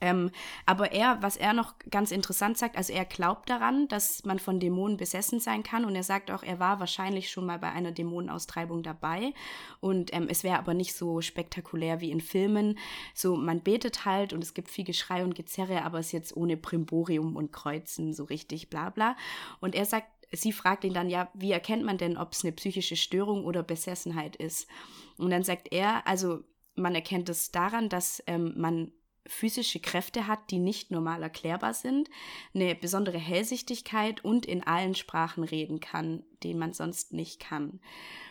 Ähm, 0.00 0.30
aber 0.66 0.90
er, 0.90 1.22
was 1.22 1.36
er 1.36 1.52
noch 1.52 1.74
ganz 1.90 2.10
interessant 2.10 2.58
sagt, 2.58 2.76
also 2.76 2.92
er 2.92 3.04
glaubt 3.04 3.48
daran, 3.48 3.86
dass 3.86 4.24
man 4.24 4.40
von 4.40 4.58
Dämonen 4.58 4.96
besessen 4.96 5.38
sein 5.38 5.62
kann 5.62 5.84
und 5.84 5.94
er 5.94 6.02
sagt 6.02 6.32
auch, 6.32 6.42
er 6.42 6.58
war 6.58 6.80
wahrscheinlich 6.80 7.30
schon 7.30 7.46
mal 7.46 7.60
bei 7.60 7.70
einer 7.70 7.92
Dämonenaustreibung 7.92 8.82
dabei 8.82 9.32
und 9.78 10.12
ähm, 10.12 10.26
es 10.28 10.42
wäre 10.42 10.58
aber 10.58 10.74
nicht 10.74 10.94
so 10.94 11.20
spektakulär 11.20 12.00
wie 12.00 12.10
in 12.10 12.20
Filmen. 12.20 12.78
So, 13.14 13.36
man 13.36 13.60
betet 13.60 14.04
halt 14.04 14.32
und 14.32 14.42
es 14.42 14.54
gibt 14.54 14.70
viel 14.70 14.84
Geschrei 14.84 15.22
und 15.22 15.36
Gezerre, 15.36 15.84
aber 15.84 16.00
es 16.00 16.06
ist 16.06 16.12
jetzt 16.12 16.36
ohne 16.36 16.56
Primborium 16.56 17.36
und 17.36 17.52
Kreuzen 17.52 18.12
so 18.12 18.24
richtig 18.24 18.70
bla 18.70 18.90
bla. 18.90 19.16
Und 19.60 19.76
er 19.76 19.84
sagt, 19.84 20.08
sie 20.32 20.52
fragt 20.52 20.82
ihn 20.82 20.94
dann, 20.94 21.10
ja, 21.10 21.30
wie 21.34 21.52
erkennt 21.52 21.84
man 21.84 21.98
denn, 21.98 22.16
ob 22.16 22.32
es 22.32 22.42
eine 22.42 22.52
psychische 22.52 22.96
Störung 22.96 23.44
oder 23.44 23.62
Besessenheit 23.62 24.34
ist? 24.34 24.68
Und 25.16 25.30
dann 25.30 25.44
sagt 25.44 25.72
er, 25.72 26.06
also 26.08 26.40
man 26.74 26.94
erkennt 26.94 27.28
es 27.28 27.52
daran, 27.52 27.88
dass 27.88 28.22
ähm, 28.26 28.54
man 28.56 28.92
physische 29.26 29.80
Kräfte 29.80 30.26
hat, 30.26 30.50
die 30.50 30.58
nicht 30.58 30.90
normal 30.90 31.22
erklärbar 31.22 31.74
sind, 31.74 32.10
eine 32.54 32.74
besondere 32.74 33.18
Hellsichtigkeit 33.18 34.24
und 34.24 34.46
in 34.46 34.64
allen 34.64 34.94
Sprachen 34.94 35.44
reden 35.44 35.80
kann, 35.80 36.24
die 36.42 36.54
man 36.54 36.72
sonst 36.72 37.12
nicht 37.12 37.40
kann. 37.40 37.80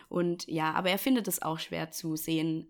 Und 0.08 0.46
ja, 0.48 0.72
aber 0.72 0.90
er 0.90 0.98
findet 0.98 1.28
es 1.28 1.40
auch 1.40 1.58
schwer 1.58 1.90
zu 1.90 2.16
sehen. 2.16 2.68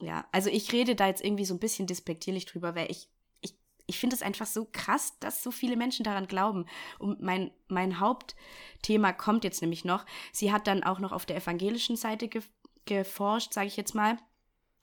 Ja, 0.00 0.26
also 0.32 0.50
ich 0.50 0.72
rede 0.72 0.94
da 0.94 1.06
jetzt 1.06 1.24
irgendwie 1.24 1.46
so 1.46 1.54
ein 1.54 1.60
bisschen 1.60 1.86
despektierlich 1.86 2.46
drüber, 2.46 2.74
weil 2.74 2.90
ich 2.90 3.08
ich, 3.40 3.54
ich 3.86 3.98
finde 3.98 4.16
es 4.16 4.22
einfach 4.22 4.46
so 4.46 4.66
krass, 4.70 5.18
dass 5.20 5.42
so 5.42 5.50
viele 5.50 5.76
Menschen 5.76 6.04
daran 6.04 6.26
glauben. 6.26 6.66
Und 6.98 7.22
mein, 7.22 7.50
mein 7.68 8.00
Hauptthema 8.00 9.12
kommt 9.12 9.44
jetzt 9.44 9.62
nämlich 9.62 9.84
noch. 9.84 10.04
Sie 10.32 10.52
hat 10.52 10.66
dann 10.66 10.82
auch 10.82 10.98
noch 10.98 11.12
auf 11.12 11.24
der 11.26 11.36
evangelischen 11.36 11.96
Seite 11.96 12.28
ge 12.28 12.42
geforscht, 12.86 13.54
sage 13.54 13.68
ich 13.68 13.78
jetzt 13.78 13.94
mal 13.94 14.18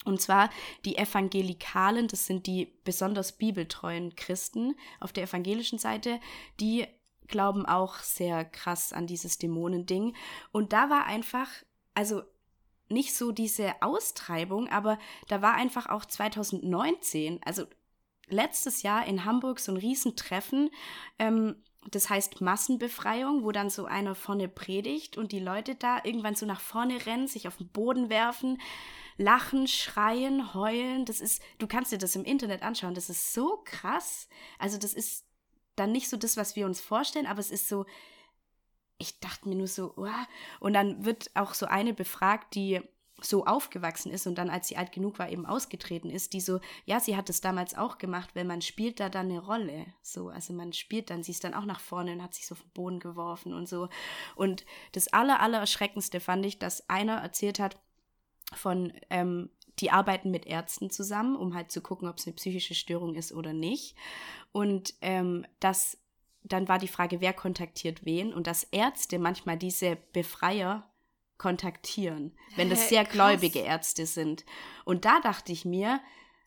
und 0.05 0.21
zwar 0.21 0.49
die 0.85 0.97
Evangelikalen, 0.97 2.07
das 2.07 2.25
sind 2.25 2.47
die 2.47 2.73
besonders 2.83 3.33
bibeltreuen 3.33 4.15
Christen 4.15 4.75
auf 4.99 5.13
der 5.13 5.23
evangelischen 5.23 5.79
Seite, 5.79 6.19
die 6.59 6.87
glauben 7.27 7.65
auch 7.65 7.97
sehr 7.99 8.43
krass 8.45 8.93
an 8.93 9.07
dieses 9.07 9.37
Dämonending. 9.37 10.15
Und 10.51 10.73
da 10.73 10.89
war 10.89 11.05
einfach, 11.05 11.47
also 11.93 12.23
nicht 12.89 13.15
so 13.15 13.31
diese 13.31 13.81
Austreibung, 13.81 14.67
aber 14.67 14.99
da 15.27 15.41
war 15.41 15.53
einfach 15.53 15.87
auch 15.87 16.03
2019, 16.03 17.39
also 17.43 17.65
letztes 18.27 18.81
Jahr 18.81 19.05
in 19.05 19.25
Hamburg 19.25 19.59
so 19.59 19.71
ein 19.71 19.77
Riesentreffen, 19.77 20.69
ähm, 21.19 21.63
das 21.89 22.09
heißt 22.09 22.41
Massenbefreiung, 22.41 23.43
wo 23.43 23.51
dann 23.51 23.69
so 23.69 23.85
einer 23.85 24.13
vorne 24.13 24.47
predigt 24.47 25.17
und 25.17 25.31
die 25.31 25.39
Leute 25.39 25.75
da 25.75 25.99
irgendwann 26.03 26.35
so 26.35 26.45
nach 26.45 26.61
vorne 26.61 27.05
rennen, 27.05 27.27
sich 27.27 27.47
auf 27.47 27.57
den 27.57 27.69
Boden 27.69 28.09
werfen, 28.09 28.61
lachen, 29.17 29.67
schreien, 29.67 30.53
heulen. 30.53 31.05
Das 31.05 31.21
ist, 31.21 31.41
du 31.57 31.67
kannst 31.67 31.91
dir 31.91 31.97
das 31.97 32.15
im 32.15 32.23
Internet 32.23 32.61
anschauen, 32.61 32.93
das 32.93 33.09
ist 33.09 33.33
so 33.33 33.61
krass. 33.65 34.27
Also 34.59 34.77
das 34.77 34.93
ist 34.93 35.25
dann 35.75 35.91
nicht 35.91 36.09
so 36.09 36.17
das, 36.17 36.37
was 36.37 36.55
wir 36.55 36.65
uns 36.65 36.81
vorstellen, 36.81 37.25
aber 37.25 37.39
es 37.39 37.49
ist 37.49 37.67
so, 37.67 37.85
ich 38.99 39.19
dachte 39.19 39.49
mir 39.49 39.55
nur 39.55 39.67
so, 39.67 39.93
oh. 39.97 40.07
und 40.59 40.73
dann 40.73 41.03
wird 41.03 41.31
auch 41.33 41.55
so 41.55 41.65
eine 41.65 41.93
befragt, 41.93 42.53
die 42.53 42.81
so 43.23 43.45
aufgewachsen 43.45 44.11
ist 44.11 44.27
und 44.27 44.35
dann, 44.35 44.49
als 44.49 44.67
sie 44.67 44.77
alt 44.77 44.91
genug 44.91 45.19
war, 45.19 45.29
eben 45.29 45.45
ausgetreten 45.45 46.09
ist, 46.09 46.33
die 46.33 46.41
so, 46.41 46.59
ja, 46.85 46.99
sie 46.99 47.15
hat 47.15 47.29
es 47.29 47.41
damals 47.41 47.75
auch 47.75 47.97
gemacht, 47.97 48.31
weil 48.33 48.45
man 48.45 48.61
spielt 48.61 48.99
da 48.99 49.09
dann 49.09 49.29
eine 49.29 49.39
Rolle. 49.39 49.85
So, 50.01 50.29
also 50.29 50.53
man 50.53 50.73
spielt 50.73 51.09
dann, 51.09 51.23
sie 51.23 51.31
ist 51.31 51.43
dann 51.43 51.53
auch 51.53 51.65
nach 51.65 51.79
vorne 51.79 52.13
und 52.13 52.23
hat 52.23 52.33
sich 52.33 52.47
so 52.47 52.55
auf 52.55 52.61
den 52.61 52.71
Boden 52.71 52.99
geworfen 52.99 53.53
und 53.53 53.67
so. 53.67 53.89
Und 54.35 54.65
das 54.93 55.07
aller, 55.09 55.39
aller 55.39 55.59
Erschreckendste 55.59 56.19
fand 56.19 56.45
ich, 56.45 56.59
dass 56.59 56.89
einer 56.89 57.17
erzählt 57.17 57.59
hat 57.59 57.77
von, 58.53 58.93
ähm, 59.09 59.49
die 59.79 59.91
arbeiten 59.91 60.31
mit 60.31 60.45
Ärzten 60.45 60.89
zusammen, 60.89 61.35
um 61.35 61.55
halt 61.55 61.71
zu 61.71 61.81
gucken, 61.81 62.07
ob 62.07 62.17
es 62.17 62.27
eine 62.27 62.35
psychische 62.35 62.75
Störung 62.75 63.15
ist 63.15 63.31
oder 63.31 63.53
nicht. 63.53 63.95
Und 64.51 64.93
ähm, 65.01 65.45
das, 65.59 65.97
dann 66.43 66.67
war 66.67 66.77
die 66.77 66.87
Frage, 66.87 67.21
wer 67.21 67.33
kontaktiert 67.33 68.05
wen 68.05 68.33
und 68.33 68.47
dass 68.47 68.63
Ärzte 68.65 69.19
manchmal 69.19 69.57
diese 69.57 69.97
Befreier 70.13 70.90
kontaktieren, 71.41 72.37
wenn 72.55 72.69
das 72.69 72.87
sehr 72.87 73.03
Krass. 73.03 73.13
gläubige 73.13 73.59
Ärzte 73.61 74.05
sind. 74.05 74.45
Und 74.85 75.05
da 75.05 75.19
dachte 75.21 75.51
ich 75.51 75.65
mir, 75.65 75.99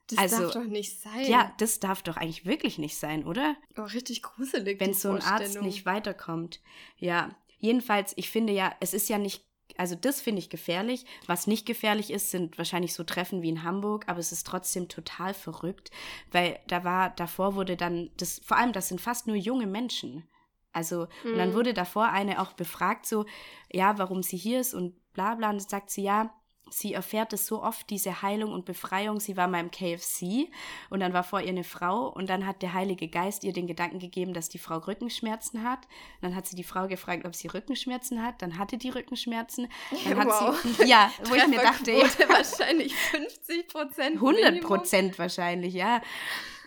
das 0.07 0.19
also, 0.21 0.43
darf 0.43 0.53
doch 0.53 0.65
nicht 0.65 1.01
sein. 1.01 1.25
Ja, 1.27 1.53
das 1.59 1.81
darf 1.81 2.03
doch 2.03 2.17
eigentlich 2.17 2.47
wirklich 2.47 2.79
nicht 2.79 2.97
sein, 2.97 3.25
oder? 3.25 3.57
Oh, 3.77 3.83
richtig 3.83 4.23
gruselig. 4.23 4.79
Wenn 4.79 4.95
so 4.95 5.11
ein 5.11 5.21
Arzt 5.21 5.61
nicht 5.63 5.85
weiterkommt. 5.85 6.61
Ja, 6.97 7.35
jedenfalls, 7.59 8.13
ich 8.15 8.31
finde 8.31 8.53
ja, 8.53 8.73
es 8.79 8.95
ist 8.95 9.09
ja 9.09 9.19
nicht, 9.19 9.45
also 9.77 9.97
das 9.97 10.21
finde 10.21 10.39
ich 10.39 10.49
gefährlich. 10.49 11.07
Was 11.27 11.49
nicht 11.49 11.67
gefährlich 11.67 12.13
ist, 12.13 12.31
sind 12.31 12.57
wahrscheinlich 12.57 12.95
so 12.95 13.03
Treffen 13.03 13.43
wie 13.43 13.49
in 13.49 13.65
Hamburg, 13.65 14.05
aber 14.07 14.21
es 14.21 14.31
ist 14.31 14.47
trotzdem 14.47 14.89
total 14.89 15.35
verrückt, 15.35 15.91
weil 16.31 16.61
da 16.69 16.85
war, 16.85 17.11
davor 17.11 17.57
wurde 17.57 17.77
dann, 17.77 18.13
das, 18.17 18.41
vor 18.45 18.59
allem, 18.59 18.73
das 18.73 18.87
sind 18.87 19.01
fast 19.01 19.27
nur 19.27 19.35
junge 19.35 19.67
Menschen. 19.67 20.29
Also, 20.75 21.07
mhm. 21.23 21.33
und 21.33 21.39
dann 21.39 21.51
mhm. 21.51 21.55
wurde 21.55 21.75
davor 21.75 22.09
eine 22.09 22.41
auch 22.41 22.53
befragt, 22.53 23.07
so, 23.07 23.25
ja, 23.73 23.99
warum 23.99 24.23
sie 24.23 24.37
hier 24.37 24.61
ist 24.61 24.75
und 24.75 24.95
bla 25.13 25.35
bla. 25.35 25.51
Und 25.51 25.61
dann 25.61 25.69
sagt 25.69 25.91
sie, 25.91 26.03
ja, 26.03 26.31
sie 26.71 26.95
erfährt 26.95 27.33
es 27.33 27.47
so 27.47 27.63
oft, 27.63 27.89
diese 27.91 28.23
Heilung 28.23 28.53
und 28.53 28.65
Befreiung. 28.65 29.21
Sie 29.21 29.37
war 29.37 29.49
mal 29.49 29.61
im 29.61 29.71
KFC 29.71 30.51
und 30.91 31.01
dann 31.01 31.13
war 31.13 31.23
vor 31.23 31.41
ihr 31.41 31.49
eine 31.49 31.65
Frau 31.65 32.09
und 32.09 32.29
dann 32.29 32.47
hat 32.47 32.63
der 32.63 32.73
Heilige 32.73 33.09
Geist 33.09 33.45
ihr 33.45 33.53
den 33.53 33.67
Gedanken 33.67 33.99
gegeben, 33.99 34.35
dass 34.35 34.49
die 34.49 34.59
Frau 34.59 34.79
Rückenschmerzen 34.79 35.63
hat. 35.63 35.81
Und 36.21 36.23
dann 36.23 36.35
hat 36.35 36.47
sie 36.47 36.57
die 36.57 36.65
Frau 36.65 36.89
gefragt, 36.89 37.25
ob 37.25 37.35
sie 37.35 37.49
Rückenschmerzen 37.49 38.23
hat. 38.23 38.43
Dann 38.43 38.59
hatte 38.59 38.79
die 38.79 38.91
Rückenschmerzen. 38.91 39.69
Dann 40.05 40.19
hat 40.19 40.27
wow. 40.27 40.61
sie, 40.63 40.85
ja, 40.89 41.11
wo 41.25 41.35
ich 41.35 41.47
mir 41.47 41.61
dachte, 41.61 41.93
wahrscheinlich 42.29 42.95
50 42.95 43.69
Prozent. 43.69 44.15
100 44.17 44.61
Prozent 44.61 45.19
wahrscheinlich, 45.19 45.75
ja. 45.75 46.01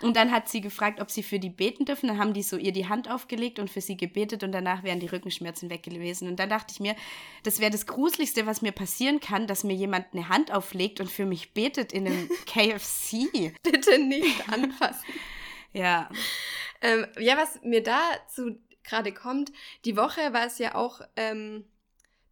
Und 0.01 0.15
dann 0.15 0.31
hat 0.31 0.47
sie 0.47 0.62
gefragt, 0.62 1.01
ob 1.01 1.10
sie 1.10 1.23
für 1.23 1.39
die 1.39 1.49
beten 1.49 1.86
dürfen. 1.86 2.07
Dann 2.07 2.19
haben 2.19 2.33
die 2.33 2.43
so 2.43 2.55
ihr 2.57 2.71
die 2.71 2.88
Hand 2.88 3.10
aufgelegt 3.10 3.57
und 3.57 3.69
für 3.69 3.81
sie 3.81 3.97
gebetet 3.97 4.43
und 4.43 4.51
danach 4.51 4.83
wären 4.83 4.99
die 4.99 5.07
Rückenschmerzen 5.07 5.69
weg 5.69 5.83
gewesen. 5.83 6.27
Und 6.27 6.38
dann 6.38 6.49
dachte 6.49 6.71
ich 6.71 6.79
mir, 6.79 6.95
das 7.43 7.60
wäre 7.60 7.71
das 7.71 7.88
Gruseligste, 7.88 8.45
was 8.45 8.62
mir 8.62 8.71
passieren 8.71 9.19
kann, 9.19 9.47
dass 9.47 9.63
mir 9.63 9.73
jemand 9.73 10.05
eine 10.13 10.29
Hand 10.29 10.51
auflegt 10.51 10.99
und 10.99 11.10
für 11.10 11.25
mich 11.25 11.53
betet 11.53 11.93
in 11.93 12.05
einem 12.05 12.29
KFC. 12.45 13.53
Bitte 13.63 13.97
nicht 13.99 14.47
anfassen. 14.49 15.05
ja. 15.73 16.10
Ähm, 16.81 17.07
ja, 17.17 17.36
was 17.38 17.60
mir 17.63 17.81
dazu 17.81 18.60
gerade 18.83 19.12
kommt, 19.12 19.51
die 19.83 19.97
Woche 19.97 20.31
war 20.31 20.45
es 20.45 20.60
ja 20.60 20.75
auch. 20.75 21.01
Ähm, 21.15 21.65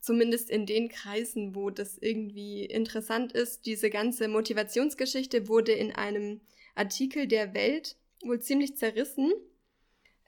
zumindest 0.06 0.51
in 0.51 0.67
den 0.67 0.88
Kreisen, 0.88 1.56
wo 1.56 1.71
das 1.71 1.97
irgendwie 1.97 2.63
interessant 2.63 3.32
ist, 3.34 3.65
diese 3.65 3.89
ganze 3.89 4.28
Motivationsgeschichte 4.28 5.47
wurde 5.47 5.71
in 5.71 5.93
einem 5.93 6.41
Artikel 6.76 7.28
der 7.28 7.54
Welt 7.54 7.96
wohl 8.24 8.40
ziemlich 8.40 8.78
zerrissen, 8.78 9.34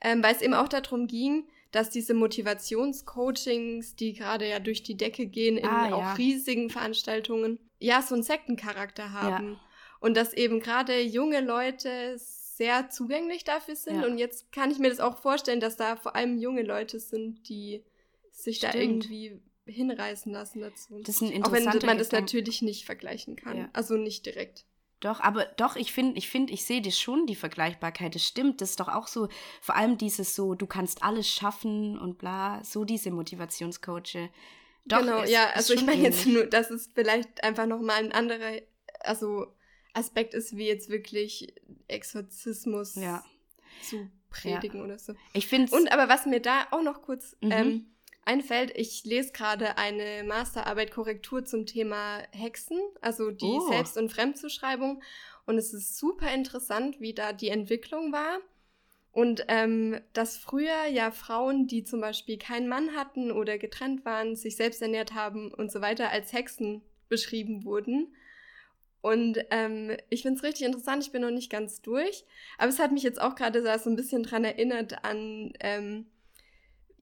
ähm, 0.00 0.22
weil 0.22 0.34
es 0.34 0.42
eben 0.42 0.54
auch 0.54 0.68
darum 0.68 1.06
ging, 1.06 1.48
dass 1.70 1.90
diese 1.90 2.14
Motivationscoachings, 2.14 3.94
die 3.96 4.14
gerade 4.14 4.48
ja 4.48 4.58
durch 4.58 4.82
die 4.82 4.96
Decke 4.96 5.26
gehen 5.26 5.58
in 5.58 5.66
ah, 5.66 5.94
auch 5.94 6.00
ja. 6.00 6.12
riesigen 6.14 6.70
Veranstaltungen, 6.70 7.58
ja, 7.78 8.02
so 8.02 8.14
einen 8.14 8.24
Sektencharakter 8.24 9.12
haben. 9.12 9.52
Ja. 9.52 9.60
Und 10.00 10.16
dass 10.16 10.32
eben 10.32 10.60
gerade 10.60 11.00
junge 11.00 11.40
Leute 11.40 12.14
sehr 12.16 12.88
zugänglich 12.88 13.44
dafür 13.44 13.76
sind. 13.76 14.02
Ja. 14.02 14.06
Und 14.06 14.18
jetzt 14.18 14.50
kann 14.52 14.70
ich 14.70 14.78
mir 14.78 14.88
das 14.88 15.00
auch 15.00 15.18
vorstellen, 15.18 15.60
dass 15.60 15.76
da 15.76 15.96
vor 15.96 16.16
allem 16.16 16.38
junge 16.38 16.62
Leute 16.62 16.98
sind, 17.00 17.48
die 17.48 17.84
sich 18.30 18.58
Stimmt. 18.58 18.74
da 18.74 18.78
irgendwie 18.78 19.40
hinreißen 19.66 20.32
lassen 20.32 20.60
dazu. 20.60 21.00
Das 21.02 21.16
ist 21.16 21.22
ein 21.22 21.44
Auch 21.44 21.52
wenn 21.52 21.64
man 21.64 21.98
das 21.98 22.12
natürlich 22.12 22.62
nicht 22.62 22.86
vergleichen 22.86 23.36
kann. 23.36 23.68
Also 23.72 23.96
nicht 23.96 24.24
direkt. 24.24 24.64
Doch, 25.00 25.20
aber 25.20 25.44
doch, 25.56 25.76
ich 25.76 25.92
finde, 25.92 26.18
ich 26.18 26.28
finde, 26.28 26.52
ich 26.52 26.64
sehe 26.64 26.82
das 26.82 26.98
schon, 26.98 27.26
die 27.26 27.36
Vergleichbarkeit. 27.36 28.14
Das 28.14 28.24
stimmt. 28.24 28.60
Das 28.60 28.70
ist 28.70 28.80
doch 28.80 28.88
auch 28.88 29.06
so, 29.06 29.28
vor 29.60 29.76
allem 29.76 29.96
dieses 29.96 30.34
so, 30.34 30.54
du 30.54 30.66
kannst 30.66 31.02
alles 31.02 31.28
schaffen 31.28 31.98
und 31.98 32.18
bla, 32.18 32.62
so 32.64 32.84
diese 32.84 33.10
Motivationscoache. 33.10 34.30
Doch, 34.86 35.00
genau, 35.00 35.22
es, 35.22 35.30
ja, 35.30 35.50
also 35.50 35.74
ich 35.74 35.84
meine 35.84 36.02
jetzt 36.02 36.26
nur, 36.26 36.46
dass 36.46 36.70
es 36.70 36.90
vielleicht 36.92 37.44
einfach 37.44 37.66
nochmal 37.66 38.04
ein 38.04 38.12
anderer, 38.12 38.60
also 39.00 39.46
Aspekt 39.92 40.34
ist, 40.34 40.56
wie 40.56 40.66
jetzt 40.66 40.88
wirklich 40.88 41.54
Exorzismus 41.86 42.94
ja. 42.96 43.22
zu 43.82 44.10
predigen 44.30 44.78
ja. 44.78 44.84
oder 44.84 44.98
so. 44.98 45.14
Ich 45.32 45.46
finde 45.46 45.74
Und 45.74 45.92
aber 45.92 46.08
was 46.08 46.26
mir 46.26 46.40
da 46.40 46.66
auch 46.70 46.82
noch 46.82 47.02
kurz 47.02 47.36
mhm. 47.40 47.50
ähm, 47.52 47.86
einfällt, 48.28 48.72
ich 48.76 49.04
lese 49.04 49.32
gerade 49.32 49.78
eine 49.78 50.22
Masterarbeit 50.22 50.90
Korrektur 50.90 51.44
zum 51.46 51.64
Thema 51.64 52.22
Hexen, 52.30 52.78
also 53.00 53.30
die 53.30 53.46
oh. 53.46 53.68
Selbst- 53.70 53.96
und 53.96 54.12
Fremdzuschreibung. 54.12 55.02
Und 55.46 55.56
es 55.56 55.72
ist 55.72 55.96
super 55.96 56.32
interessant, 56.32 57.00
wie 57.00 57.14
da 57.14 57.32
die 57.32 57.48
Entwicklung 57.48 58.12
war. 58.12 58.38
Und 59.12 59.46
ähm, 59.48 59.98
dass 60.12 60.36
früher 60.36 60.84
ja 60.86 61.10
Frauen, 61.10 61.66
die 61.66 61.84
zum 61.84 62.02
Beispiel 62.02 62.36
keinen 62.36 62.68
Mann 62.68 62.94
hatten 62.94 63.32
oder 63.32 63.56
getrennt 63.56 64.04
waren, 64.04 64.36
sich 64.36 64.56
selbst 64.56 64.82
ernährt 64.82 65.14
haben 65.14 65.52
und 65.52 65.72
so 65.72 65.80
weiter, 65.80 66.10
als 66.10 66.32
Hexen 66.34 66.82
beschrieben 67.08 67.64
wurden. 67.64 68.14
Und 69.00 69.38
ähm, 69.50 69.96
ich 70.10 70.22
finde 70.22 70.36
es 70.36 70.44
richtig 70.44 70.66
interessant, 70.66 71.02
ich 71.02 71.12
bin 71.12 71.22
noch 71.22 71.30
nicht 71.30 71.50
ganz 71.50 71.80
durch. 71.80 72.26
Aber 72.58 72.68
es 72.68 72.78
hat 72.78 72.92
mich 72.92 73.02
jetzt 73.02 73.20
auch 73.20 73.34
gerade 73.36 73.62
so 73.78 73.88
ein 73.88 73.96
bisschen 73.96 74.22
dran 74.22 74.44
erinnert 74.44 75.02
an 75.02 75.54
ähm, 75.60 76.06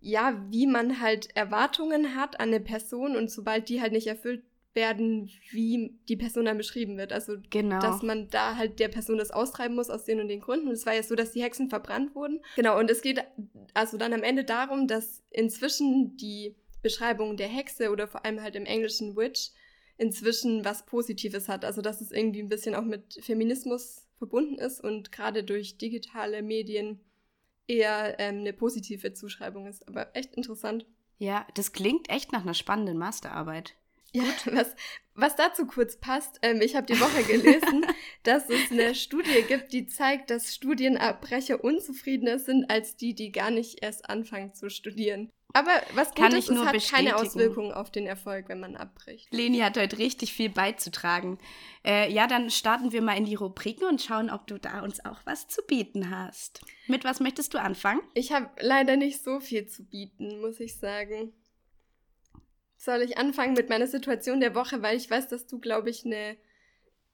ja, 0.06 0.40
wie 0.50 0.68
man 0.68 1.00
halt 1.00 1.34
Erwartungen 1.34 2.14
hat 2.14 2.38
an 2.38 2.50
eine 2.50 2.60
Person 2.60 3.16
und 3.16 3.28
sobald 3.28 3.68
die 3.68 3.80
halt 3.80 3.92
nicht 3.92 4.06
erfüllt 4.06 4.44
werden, 4.72 5.28
wie 5.50 5.98
die 6.08 6.16
Person 6.16 6.44
dann 6.44 6.58
beschrieben 6.58 6.96
wird. 6.96 7.12
Also, 7.12 7.38
genau. 7.50 7.80
dass 7.80 8.02
man 8.02 8.30
da 8.30 8.54
halt 8.54 8.78
der 8.78 8.86
Person 8.86 9.18
das 9.18 9.32
austreiben 9.32 9.74
muss 9.74 9.90
aus 9.90 10.04
den 10.04 10.20
und 10.20 10.28
den 10.28 10.40
Gründen. 10.40 10.68
Und 10.68 10.74
es 10.74 10.86
war 10.86 10.94
ja 10.94 11.02
so, 11.02 11.16
dass 11.16 11.32
die 11.32 11.42
Hexen 11.42 11.70
verbrannt 11.70 12.14
wurden. 12.14 12.40
Genau, 12.54 12.78
und 12.78 12.88
es 12.88 13.02
geht 13.02 13.20
also 13.74 13.96
dann 13.96 14.12
am 14.12 14.22
Ende 14.22 14.44
darum, 14.44 14.86
dass 14.86 15.24
inzwischen 15.30 16.16
die 16.16 16.54
Beschreibung 16.82 17.36
der 17.36 17.48
Hexe 17.48 17.90
oder 17.90 18.06
vor 18.06 18.24
allem 18.24 18.40
halt 18.40 18.54
im 18.54 18.64
Englischen 18.64 19.16
Witch 19.16 19.50
inzwischen 19.98 20.64
was 20.64 20.86
Positives 20.86 21.48
hat. 21.48 21.64
Also, 21.64 21.82
dass 21.82 22.00
es 22.00 22.12
irgendwie 22.12 22.42
ein 22.42 22.48
bisschen 22.48 22.76
auch 22.76 22.84
mit 22.84 23.18
Feminismus 23.22 24.06
verbunden 24.18 24.54
ist 24.60 24.80
und 24.84 25.10
gerade 25.10 25.42
durch 25.42 25.78
digitale 25.78 26.42
Medien 26.42 27.00
eher 27.66 28.18
ähm, 28.18 28.40
eine 28.40 28.52
positive 28.52 29.12
Zuschreibung 29.12 29.66
ist. 29.66 29.86
Aber 29.88 30.14
echt 30.14 30.34
interessant. 30.34 30.86
Ja, 31.18 31.46
das 31.54 31.72
klingt 31.72 32.10
echt 32.10 32.32
nach 32.32 32.42
einer 32.42 32.54
spannenden 32.54 32.98
Masterarbeit. 32.98 33.74
Ja, 34.12 34.24
was, 34.46 34.74
was 35.14 35.36
dazu 35.36 35.66
kurz 35.66 35.96
passt, 35.96 36.38
ähm, 36.42 36.60
ich 36.60 36.76
habe 36.76 36.86
die 36.86 37.00
Woche 37.00 37.22
gelesen, 37.24 37.86
dass 38.22 38.48
es 38.48 38.70
eine 38.70 38.94
Studie 38.94 39.42
gibt, 39.46 39.72
die 39.72 39.86
zeigt, 39.86 40.30
dass 40.30 40.54
Studienabbrecher 40.54 41.62
unzufriedener 41.62 42.38
sind 42.38 42.70
als 42.70 42.96
die, 42.96 43.14
die 43.14 43.32
gar 43.32 43.50
nicht 43.50 43.82
erst 43.82 44.08
anfangen 44.08 44.54
zu 44.54 44.70
studieren. 44.70 45.30
Aber 45.56 45.70
was 45.94 46.14
Kann 46.14 46.34
ist, 46.34 46.50
es 46.50 46.58
hat 46.58 46.74
bestätigen. 46.74 47.08
keine 47.08 47.16
Auswirkungen 47.16 47.72
auf 47.72 47.90
den 47.90 48.06
Erfolg, 48.06 48.50
wenn 48.50 48.60
man 48.60 48.76
abbricht. 48.76 49.26
Leni 49.30 49.60
hat 49.60 49.78
heute 49.78 49.96
richtig 49.96 50.34
viel 50.34 50.50
beizutragen. 50.50 51.38
Äh, 51.82 52.12
ja, 52.12 52.26
dann 52.26 52.50
starten 52.50 52.92
wir 52.92 53.00
mal 53.00 53.16
in 53.16 53.24
die 53.24 53.36
Rubriken 53.36 53.86
und 53.86 54.02
schauen, 54.02 54.28
ob 54.28 54.46
du 54.46 54.58
da 54.58 54.82
uns 54.82 55.02
auch 55.06 55.20
was 55.24 55.48
zu 55.48 55.62
bieten 55.62 56.10
hast. 56.10 56.60
Mit 56.88 57.04
was 57.04 57.20
möchtest 57.20 57.54
du 57.54 57.58
anfangen? 57.58 58.02
Ich 58.12 58.32
habe 58.32 58.50
leider 58.60 58.96
nicht 58.96 59.24
so 59.24 59.40
viel 59.40 59.66
zu 59.66 59.82
bieten, 59.82 60.42
muss 60.42 60.60
ich 60.60 60.76
sagen. 60.76 61.32
Soll 62.76 63.00
ich 63.00 63.16
anfangen 63.16 63.54
mit 63.54 63.70
meiner 63.70 63.86
Situation 63.86 64.40
der 64.40 64.54
Woche, 64.54 64.82
weil 64.82 64.98
ich 64.98 65.10
weiß, 65.10 65.28
dass 65.28 65.46
du, 65.46 65.58
glaube 65.58 65.88
ich, 65.88 66.04
eine 66.04 66.36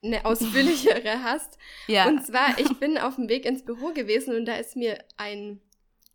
eine 0.05 0.25
ausführlichere 0.25 1.23
hast. 1.23 1.59
Ja. 1.87 2.09
Und 2.09 2.27
zwar, 2.27 2.59
ich 2.59 2.77
bin 2.81 2.99
auf 2.99 3.15
dem 3.15 3.29
Weg 3.29 3.45
ins 3.45 3.65
Büro 3.65 3.93
gewesen 3.93 4.35
und 4.35 4.47
da 4.47 4.57
ist 4.57 4.75
mir 4.75 4.99
ein 5.17 5.61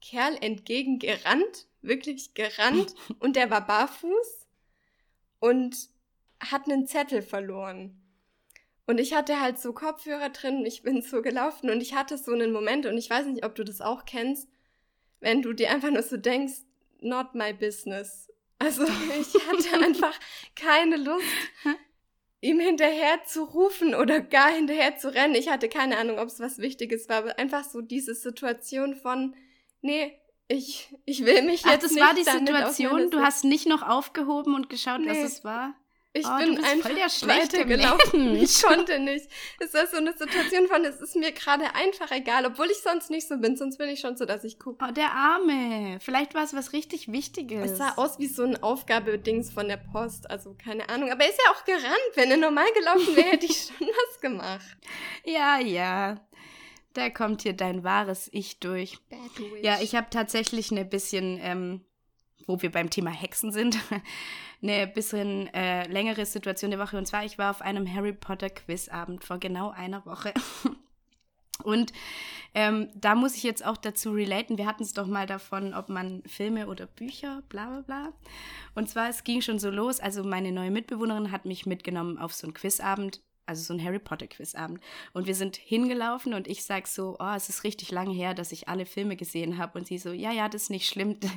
Kerl 0.02 0.38
entgegengerannt, 0.42 1.67
wirklich 1.82 2.34
gerannt, 2.34 2.96
und 3.20 3.36
der 3.36 3.50
war 3.50 3.66
barfuß 3.66 4.48
und 5.40 5.76
hat 6.40 6.66
einen 6.66 6.88
Zettel 6.88 7.22
verloren. 7.22 8.02
Und 8.86 9.00
ich 9.00 9.14
hatte 9.14 9.42
halt 9.42 9.60
so 9.60 9.74
Kopfhörer 9.74 10.30
drin 10.30 10.60
und 10.60 10.66
ich 10.66 10.82
bin 10.82 11.02
so 11.02 11.22
gelaufen 11.22 11.70
und 11.70 11.82
ich 11.82 11.94
hatte 11.94 12.18
so 12.18 12.32
einen 12.32 12.54
Moment 12.54 12.86
und 12.86 12.98
ich 12.98 13.10
weiß 13.10 13.26
nicht, 13.26 13.46
ob 13.46 13.54
du 13.54 13.66
das 13.66 13.82
auch 13.82 14.06
kennst, 14.06 14.48
wenn 15.20 15.42
du 15.42 15.52
dir 15.52 15.72
einfach 15.72 15.92
nur 15.92 16.04
so 16.04 16.16
denkst, 16.16 16.62
not 17.02 17.36
my 17.36 17.54
business. 17.54 18.32
Also 18.60 18.84
ich 19.20 19.34
hatte 19.48 19.86
einfach 19.86 20.18
keine 20.56 20.96
Lust, 20.96 21.26
ihm 22.40 22.60
hinterher 22.60 23.24
zu 23.26 23.44
rufen 23.44 23.94
oder 23.94 24.22
gar 24.22 24.52
hinterher 24.52 24.98
zu 24.98 25.14
rennen. 25.14 25.36
Ich 25.36 25.50
hatte 25.50 25.68
keine 25.68 25.98
Ahnung, 25.98 26.18
ob 26.20 26.30
es 26.30 26.40
was 26.40 26.60
Wichtiges 26.60 27.10
war, 27.10 27.18
aber 27.18 27.40
einfach 27.40 27.66
so 27.66 27.82
diese 27.82 28.16
Situation 28.16 28.96
von, 28.96 29.36
nee, 29.82 30.18
ich, 30.48 30.96
ich 31.06 31.26
will 31.26 31.44
mich 31.44 31.64
jetzt 31.64 31.74
Ach, 31.74 31.80
das 31.80 31.92
nicht 31.92 32.04
war 32.04 32.14
die 32.14 32.24
Situation, 32.24 33.12
du 33.12 33.20
hast 33.20 33.44
nicht 33.44 33.68
noch 33.68 33.82
aufgehoben 33.82 34.56
und 34.56 34.70
geschaut, 34.70 35.02
nee. 35.02 35.10
was 35.10 35.18
es 35.18 35.44
war? 35.44 35.74
Ich 36.14 36.26
oh, 36.26 36.38
bin 36.40 36.64
einfach 36.64 36.90
weitergelaufen. 36.90 38.36
Ich 38.38 38.64
konnte 38.64 38.98
nicht. 38.98 39.28
Es 39.60 39.74
ist 39.74 39.92
so 39.92 39.98
eine 39.98 40.14
Situation 40.14 40.68
von, 40.68 40.84
es 40.84 41.00
ist 41.00 41.16
mir 41.16 41.32
gerade 41.32 41.76
einfach 41.76 42.10
egal, 42.12 42.46
obwohl 42.48 42.72
ich 42.72 42.80
sonst 42.80 43.12
nicht 43.12 43.28
so 43.28 43.38
bin. 43.38 43.56
Sonst 43.56 43.78
bin 43.78 43.90
ich 43.90 44.00
schon 44.00 44.18
so, 44.18 44.26
dass 44.26 44.44
ich 44.44 44.58
gucke. 44.58 44.84
Oh, 44.88 44.92
der 44.92 45.12
Arme. 45.12 46.00
Vielleicht 46.00 46.34
war 46.34 46.44
es 46.44 46.56
was 46.56 46.74
richtig 46.74 47.12
Wichtiges. 47.12 47.72
Es 47.72 47.78
sah 47.78 47.94
aus 47.98 48.18
wie 48.18 48.28
so 48.28 48.44
ein 48.44 48.62
Aufgabedings 48.64 49.52
von 49.52 49.68
der 49.68 49.78
Post. 49.78 50.30
Also 50.32 50.56
keine 50.56 50.90
Ahnung. 50.90 51.12
Aber 51.12 51.24
er 51.24 51.30
ist 51.30 51.40
ja 51.46 51.52
auch 51.52 51.66
gerannt. 51.66 52.12
Wenn 52.16 52.32
er 52.32 52.38
normal 52.38 52.68
gelaufen 52.74 53.16
wäre, 53.16 53.28
hätte 53.28 53.46
ich 53.46 53.70
schon 53.78 53.88
was 53.88 54.20
gemacht. 54.20 54.78
Ja, 55.24 55.60
ja. 55.60 56.20
Da 56.98 57.12
kommt 57.12 57.44
hier 57.44 57.54
dein 57.54 57.84
wahres 57.84 58.28
Ich 58.34 58.60
durch. 58.60 58.98
Ja, 59.62 59.78
ich 59.80 59.94
habe 59.94 60.08
tatsächlich 60.10 60.72
eine 60.72 60.84
bisschen, 60.84 61.38
ähm, 61.40 61.82
wo 62.48 62.60
wir 62.64 62.72
beim 62.72 62.90
Thema 62.90 63.12
Hexen 63.12 63.52
sind, 63.52 63.78
eine 64.64 64.88
bisschen 64.96 65.46
äh, 65.54 65.88
längere 65.90 66.26
Situation 66.26 66.72
der 66.72 66.80
Woche. 66.80 66.98
Und 66.98 67.06
zwar, 67.06 67.24
ich 67.24 67.38
war 67.38 67.52
auf 67.52 67.62
einem 67.62 67.88
Harry 67.94 68.14
Potter 68.14 68.50
Quizabend 68.50 69.24
vor 69.24 69.38
genau 69.38 69.70
einer 69.70 70.08
Woche. 70.08 70.34
Und 71.64 71.94
ähm, 72.56 72.90
da 72.96 73.14
muss 73.14 73.36
ich 73.36 73.44
jetzt 73.44 73.64
auch 73.64 73.78
dazu 73.78 74.14
relaten. 74.14 74.58
Wir 74.58 74.66
hatten 74.66 74.82
es 74.82 74.94
doch 74.94 75.06
mal 75.06 75.28
davon, 75.28 75.76
ob 75.76 75.90
man 75.90 76.24
Filme 76.26 76.66
oder 76.66 76.88
Bücher, 76.88 77.44
bla 77.48 77.68
bla 77.68 77.82
bla. 77.82 78.14
Und 78.74 78.90
zwar, 78.90 79.08
es 79.08 79.24
ging 79.24 79.42
schon 79.42 79.60
so 79.60 79.70
los. 79.70 80.00
Also 80.00 80.24
meine 80.24 80.52
neue 80.52 80.72
Mitbewohnerin 80.72 81.32
hat 81.32 81.46
mich 81.46 81.68
mitgenommen 81.68 82.18
auf 82.18 82.34
so 82.34 82.48
einen 82.48 82.56
Quizabend, 82.56 83.22
also 83.48 83.64
so 83.64 83.74
einen 83.74 83.84
Harry 83.84 84.00
Potter 84.00 84.28
Quizabend. 84.28 84.80
Und 85.14 85.28
wir 85.28 85.36
sind 85.36 85.56
hingelaufen 85.56 86.34
und 86.34 86.48
ich 86.48 86.64
sag 86.64 86.88
so, 86.88 87.16
oh, 87.20 87.34
es 87.36 87.50
ist 87.50 87.64
richtig 87.64 87.92
lange 87.92 88.14
her, 88.14 88.34
dass 88.34 88.52
ich 88.52 88.68
alle 88.68 88.86
Filme 88.86 89.16
gesehen 89.16 89.58
habe. 89.58 89.80
Und 89.80 89.88
sie 89.88 89.98
so, 89.98 90.12
ja, 90.12 90.32
ja, 90.32 90.50
das 90.50 90.64
ist 90.64 90.70
nicht 90.70 90.88
schlimm. 90.88 91.18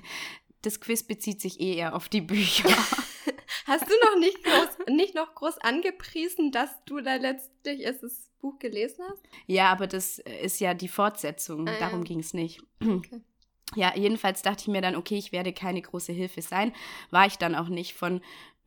Das 0.63 0.79
Quiz 0.79 1.03
bezieht 1.03 1.41
sich 1.41 1.59
eh 1.59 1.77
eher 1.77 1.97
auf 1.97 2.11
die 2.11 2.21
Bücher. 2.21 2.69
Hast 3.67 3.89
du 3.89 3.95
noch 4.05 4.19
nicht, 4.19 4.45
groß, 4.45 4.95
nicht 4.95 5.15
noch 5.15 5.35
groß 5.35 5.57
angepriesen, 5.57 6.53
dass 6.53 6.69
du 6.85 7.01
da 7.01 7.15
letztlich 7.15 7.83
das 7.83 8.31
Buch 8.43 8.59
gelesen 8.59 9.03
hast? 9.09 9.23
Ja, 9.47 9.73
aber 9.73 9.87
das 9.87 10.19
ist 10.19 10.61
ja 10.61 10.75
die 10.75 10.89
Fortsetzung. 10.89 11.67
Ah, 11.67 11.79
Darum 11.81 12.01
ja. 12.01 12.05
ging 12.05 12.21
es 12.21 12.35
nicht. 12.35 12.61
Okay. 12.83 13.23
Ja, 13.77 13.97
jedenfalls 13.97 14.43
dachte 14.43 14.63
ich 14.63 14.67
mir 14.67 14.81
dann, 14.81 14.97
okay, 14.97 15.17
ich 15.17 15.31
werde 15.31 15.53
keine 15.53 15.81
große 15.81 16.13
Hilfe 16.13 16.43
sein. 16.43 16.73
War 17.11 17.27
ich 17.27 17.39
dann 17.39 17.55
auch 17.55 17.69
nicht. 17.69 17.95
Von 17.95 18.21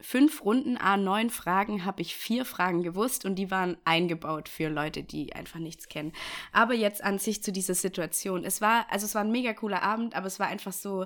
fünf 0.04 0.44
Runden, 0.44 0.78
a 0.78 0.98
neun 0.98 1.30
Fragen, 1.30 1.86
habe 1.86 2.02
ich 2.02 2.16
vier 2.16 2.46
Fragen 2.46 2.84
gewusst 2.84 3.26
und 3.26 3.36
die 3.36 3.50
waren 3.50 3.78
eingebaut 3.86 4.50
für 4.50 4.68
Leute, 4.68 5.02
die 5.02 5.34
einfach 5.34 5.60
nichts 5.60 5.88
kennen. 5.88 6.12
Aber 6.52 6.74
jetzt 6.74 7.04
an 7.04 7.18
sich 7.20 7.42
zu 7.42 7.52
dieser 7.52 7.74
Situation. 7.74 8.44
Es 8.44 8.62
war, 8.62 8.86
also 8.92 9.06
es 9.06 9.16
war 9.16 9.24
ein 9.24 9.32
mega 9.32 9.54
cooler 9.54 9.82
Abend, 9.82 10.16
aber 10.16 10.28
es 10.28 10.40
war 10.40 10.48
einfach 10.48 10.74
so, 10.74 11.06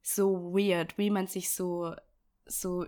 so 0.00 0.54
weird, 0.54 0.96
wie 0.98 1.10
man 1.10 1.26
sich 1.26 1.50
so, 1.50 1.94
so 2.46 2.86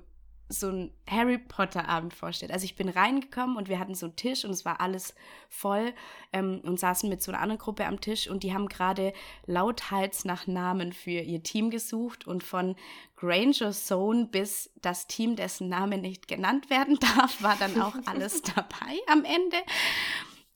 so 0.48 0.68
ein 0.68 0.92
Harry 1.08 1.38
Potter 1.38 1.88
Abend 1.88 2.12
vorstellt. 2.12 2.52
Also 2.52 2.64
ich 2.64 2.76
bin 2.76 2.88
reingekommen 2.88 3.56
und 3.56 3.68
wir 3.68 3.78
hatten 3.78 3.94
so 3.94 4.06
einen 4.06 4.16
Tisch 4.16 4.44
und 4.44 4.50
es 4.50 4.64
war 4.64 4.80
alles 4.80 5.14
voll 5.48 5.94
ähm, 6.32 6.60
und 6.64 6.78
saßen 6.78 7.08
mit 7.08 7.22
so 7.22 7.32
einer 7.32 7.40
anderen 7.40 7.58
Gruppe 7.58 7.86
am 7.86 8.00
Tisch 8.00 8.28
und 8.28 8.42
die 8.42 8.52
haben 8.52 8.68
gerade 8.68 9.12
lauthals 9.46 10.24
nach 10.24 10.46
Namen 10.46 10.92
für 10.92 11.10
ihr 11.10 11.42
Team 11.42 11.70
gesucht 11.70 12.26
und 12.26 12.42
von 12.42 12.76
Granger 13.16 13.72
Zone 13.72 14.26
bis 14.26 14.70
das 14.82 15.06
Team, 15.06 15.34
dessen 15.36 15.68
Name 15.68 15.98
nicht 15.98 16.28
genannt 16.28 16.68
werden 16.68 16.98
darf, 17.16 17.42
war 17.42 17.56
dann 17.56 17.80
auch 17.80 17.96
alles 18.06 18.42
dabei 18.54 18.98
am 19.06 19.24
Ende. 19.24 19.56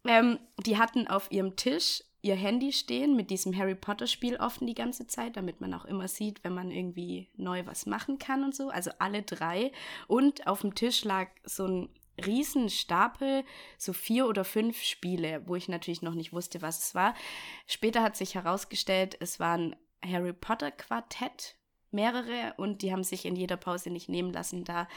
Ähm, 0.04 0.38
die 0.64 0.78
hatten 0.78 1.08
auf 1.08 1.30
ihrem 1.30 1.56
Tisch 1.56 2.02
ihr 2.22 2.34
Handy 2.34 2.72
stehen 2.72 3.16
mit 3.16 3.30
diesem 3.30 3.56
Harry 3.56 3.74
Potter 3.74 4.06
Spiel 4.06 4.36
offen 4.36 4.66
die 4.66 4.74
ganze 4.74 5.06
Zeit, 5.06 5.36
damit 5.36 5.60
man 5.60 5.72
auch 5.74 5.84
immer 5.84 6.08
sieht, 6.08 6.42
wenn 6.44 6.54
man 6.54 6.70
irgendwie 6.70 7.28
neu 7.36 7.64
was 7.66 7.86
machen 7.86 8.18
kann 8.18 8.44
und 8.44 8.54
so. 8.54 8.70
Also 8.70 8.90
alle 8.98 9.22
drei. 9.22 9.72
Und 10.06 10.46
auf 10.46 10.62
dem 10.62 10.74
Tisch 10.74 11.04
lag 11.04 11.28
so 11.44 11.66
ein 11.66 11.88
Riesenstapel, 12.24 13.44
so 13.76 13.92
vier 13.92 14.26
oder 14.26 14.44
fünf 14.44 14.82
Spiele, 14.82 15.42
wo 15.46 15.54
ich 15.54 15.68
natürlich 15.68 16.02
noch 16.02 16.14
nicht 16.14 16.32
wusste, 16.32 16.62
was 16.62 16.86
es 16.86 16.94
war. 16.94 17.14
Später 17.66 18.02
hat 18.02 18.16
sich 18.16 18.34
herausgestellt, 18.34 19.16
es 19.20 19.38
war 19.38 19.56
ein 19.56 19.76
Harry 20.04 20.32
Potter 20.32 20.70
Quartett, 20.70 21.56
mehrere, 21.90 22.54
und 22.56 22.82
die 22.82 22.92
haben 22.92 23.04
sich 23.04 23.24
in 23.24 23.36
jeder 23.36 23.56
Pause 23.56 23.90
nicht 23.90 24.08
nehmen 24.08 24.32
lassen, 24.32 24.64
da 24.64 24.88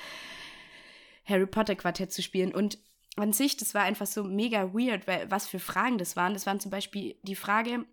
Harry 1.25 1.45
Potter 1.45 1.75
Quartett 1.75 2.11
zu 2.11 2.23
spielen. 2.23 2.53
Und 2.53 2.79
an 3.17 3.33
sich, 3.33 3.57
das 3.57 3.73
war 3.73 3.83
einfach 3.83 4.07
so 4.07 4.23
mega 4.23 4.73
weird, 4.73 5.07
weil 5.07 5.29
was 5.29 5.47
für 5.47 5.59
Fragen 5.59 5.97
das 5.97 6.15
waren. 6.15 6.33
Das 6.33 6.45
waren 6.45 6.59
zum 6.59 6.71
Beispiel 6.71 7.15
die 7.23 7.35
Frage, 7.35 7.85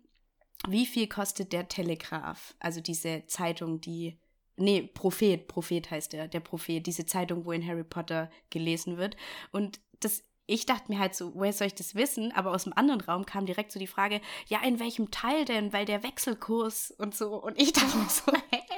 wie 0.67 0.85
viel 0.85 1.07
kostet 1.07 1.53
der 1.53 1.67
Telegraph? 1.67 2.55
Also 2.59 2.81
diese 2.81 3.25
Zeitung, 3.27 3.81
die. 3.81 4.17
Nee, 4.57 4.81
Prophet, 4.93 5.47
Prophet 5.47 5.89
heißt 5.89 6.11
der, 6.11 6.27
der 6.27 6.41
Prophet, 6.41 6.85
diese 6.85 7.05
Zeitung, 7.05 7.45
wo 7.45 7.53
in 7.53 7.65
Harry 7.65 7.85
Potter 7.85 8.29
gelesen 8.49 8.97
wird. 8.97 9.15
Und 9.51 9.79
das, 10.01 10.25
ich 10.47 10.65
dachte 10.65 10.91
mir 10.91 10.99
halt 10.99 11.15
so, 11.15 11.33
woher 11.33 11.53
soll 11.53 11.67
ich 11.67 11.75
das 11.75 11.95
wissen? 11.95 12.33
Aber 12.33 12.51
aus 12.51 12.65
dem 12.65 12.73
anderen 12.73 12.99
Raum 12.99 13.25
kam 13.25 13.45
direkt 13.45 13.71
so 13.71 13.79
die 13.79 13.87
Frage, 13.87 14.19
ja, 14.47 14.61
in 14.63 14.81
welchem 14.81 15.11
Teil 15.11 15.45
denn? 15.45 15.71
Weil 15.71 15.85
der 15.85 16.03
Wechselkurs 16.03 16.91
und 16.91 17.15
so. 17.15 17.41
Und 17.41 17.61
ich 17.61 17.71
dachte 17.71 17.97
mir 17.97 18.09
so, 18.09 18.33
hä? 18.51 18.68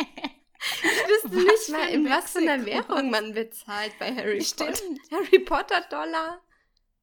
Wüsste 1.11 1.37
nicht 1.37 1.69
mal, 1.69 1.89
in 1.89 2.09
was 2.09 2.31
für 2.31 2.39
einer 2.39 2.65
Währung 2.65 3.09
man 3.09 3.33
bezahlt 3.33 3.97
bei 3.99 4.15
Harry 4.15 4.41
Stimmt. 4.43 4.81
Potter. 4.81 5.01
Harry 5.11 5.39
Potter 5.39 5.81
Dollar. 5.89 6.41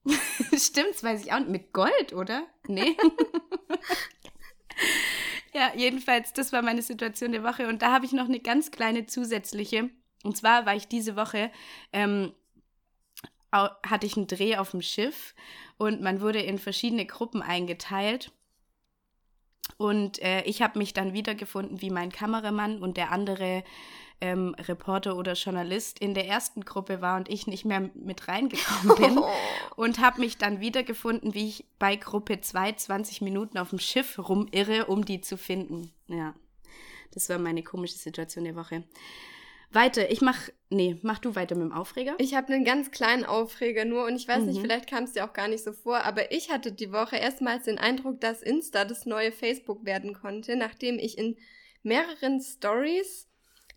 Stimmt, 0.57 0.91
das 0.91 1.03
weiß 1.03 1.25
ich 1.25 1.33
auch 1.33 1.41
nicht. 1.41 1.51
Mit 1.51 1.73
Gold, 1.73 2.13
oder? 2.13 2.47
Nee. 2.67 2.97
ja, 5.55 5.73
jedenfalls, 5.75 6.33
das 6.33 6.53
war 6.53 6.63
meine 6.63 6.83
Situation 6.83 7.33
der 7.33 7.45
Woche. 7.45 7.69
Und 7.69 7.83
da 7.83 7.93
habe 7.93 8.07
ich 8.07 8.13
noch 8.13 8.27
eine 8.27 8.41
ganz 8.41 8.71
kleine 8.71 9.07
zusätzliche. 9.07 9.91
Und 10.25 10.37
zwar 10.37 10.67
war 10.67 10.75
ich 10.75 10.89
diese 10.89 11.17
Woche, 11.17 11.51
ähm, 11.93 12.33
hatte 13.53 14.07
ich 14.07 14.17
einen 14.17 14.27
Dreh 14.27 14.57
auf 14.57 14.73
dem 14.73 14.83
Schiff 14.83 15.35
und 15.79 16.03
man 16.03 16.21
wurde 16.21 16.41
in 16.41 16.59
verschiedene 16.59 17.07
Gruppen 17.07 17.41
eingeteilt. 17.41 18.33
Und 19.77 20.21
äh, 20.23 20.43
ich 20.43 20.63
habe 20.63 20.79
mich 20.79 20.93
dann 20.93 21.13
wiedergefunden 21.13 21.81
wie 21.81 21.91
mein 21.91 22.11
Kameramann 22.11 22.79
und 22.83 22.97
der 22.97 23.13
andere 23.13 23.63
ähm, 24.21 24.55
Reporter 24.59 25.17
oder 25.17 25.35
Journalist 25.35 25.99
in 26.01 26.15
der 26.15 26.27
ersten 26.27 26.65
Gruppe 26.65 27.01
war 27.01 27.17
und 27.17 27.29
ich 27.29 27.47
nicht 27.47 27.65
mehr 27.65 27.91
mit 27.95 28.27
reingekommen 28.29 28.97
bin. 28.97 29.25
und 29.77 30.01
habe 30.01 30.21
mich 30.21 30.39
dann 30.39 30.61
wiedergefunden, 30.61 31.35
wie 31.35 31.49
ich 31.49 31.65
bei 31.79 31.97
Gruppe 31.97 32.41
2 32.41 32.73
20 32.73 33.21
Minuten 33.21 33.59
auf 33.59 33.71
dem 33.71 33.79
Schiff 33.79 34.19
rumirre, 34.19 34.87
um 34.87 35.05
die 35.05 35.21
zu 35.21 35.37
finden. 35.37 35.93
Ja, 36.09 36.35
das 37.13 37.29
war 37.29 37.39
meine 37.39 37.63
komische 37.63 37.97
Situation 37.97 38.45
der 38.45 38.57
Woche. 38.57 38.85
Weiter, 39.71 40.11
ich 40.11 40.21
mach, 40.21 40.49
nee, 40.71 40.99
mach 41.03 41.19
du 41.19 41.35
weiter 41.35 41.55
mit 41.55 41.65
dem 41.65 41.73
Aufreger. 41.73 42.15
Ich 42.19 42.35
habe 42.35 42.53
einen 42.53 42.65
ganz 42.65 42.91
kleinen 42.91 43.25
Aufreger 43.25 43.85
nur 43.85 44.07
und 44.07 44.17
ich 44.17 44.27
weiß 44.27 44.41
mhm. 44.41 44.47
nicht, 44.47 44.61
vielleicht 44.61 44.89
kam 44.89 45.05
es 45.05 45.13
dir 45.13 45.25
auch 45.25 45.33
gar 45.33 45.49
nicht 45.49 45.63
so 45.63 45.73
vor, 45.73 46.05
aber 46.05 46.33
ich 46.33 46.51
hatte 46.51 46.73
die 46.73 46.93
Woche 46.93 47.17
erstmals 47.17 47.65
den 47.65 47.79
Eindruck, 47.79 48.21
dass 48.21 48.43
Insta 48.43 48.85
das 48.85 49.05
neue 49.05 49.33
Facebook 49.33 49.85
werden 49.85 50.15
konnte, 50.15 50.57
nachdem 50.57 50.99
ich 50.99 51.19
in 51.19 51.37
mehreren 51.83 52.41
Stories 52.41 53.29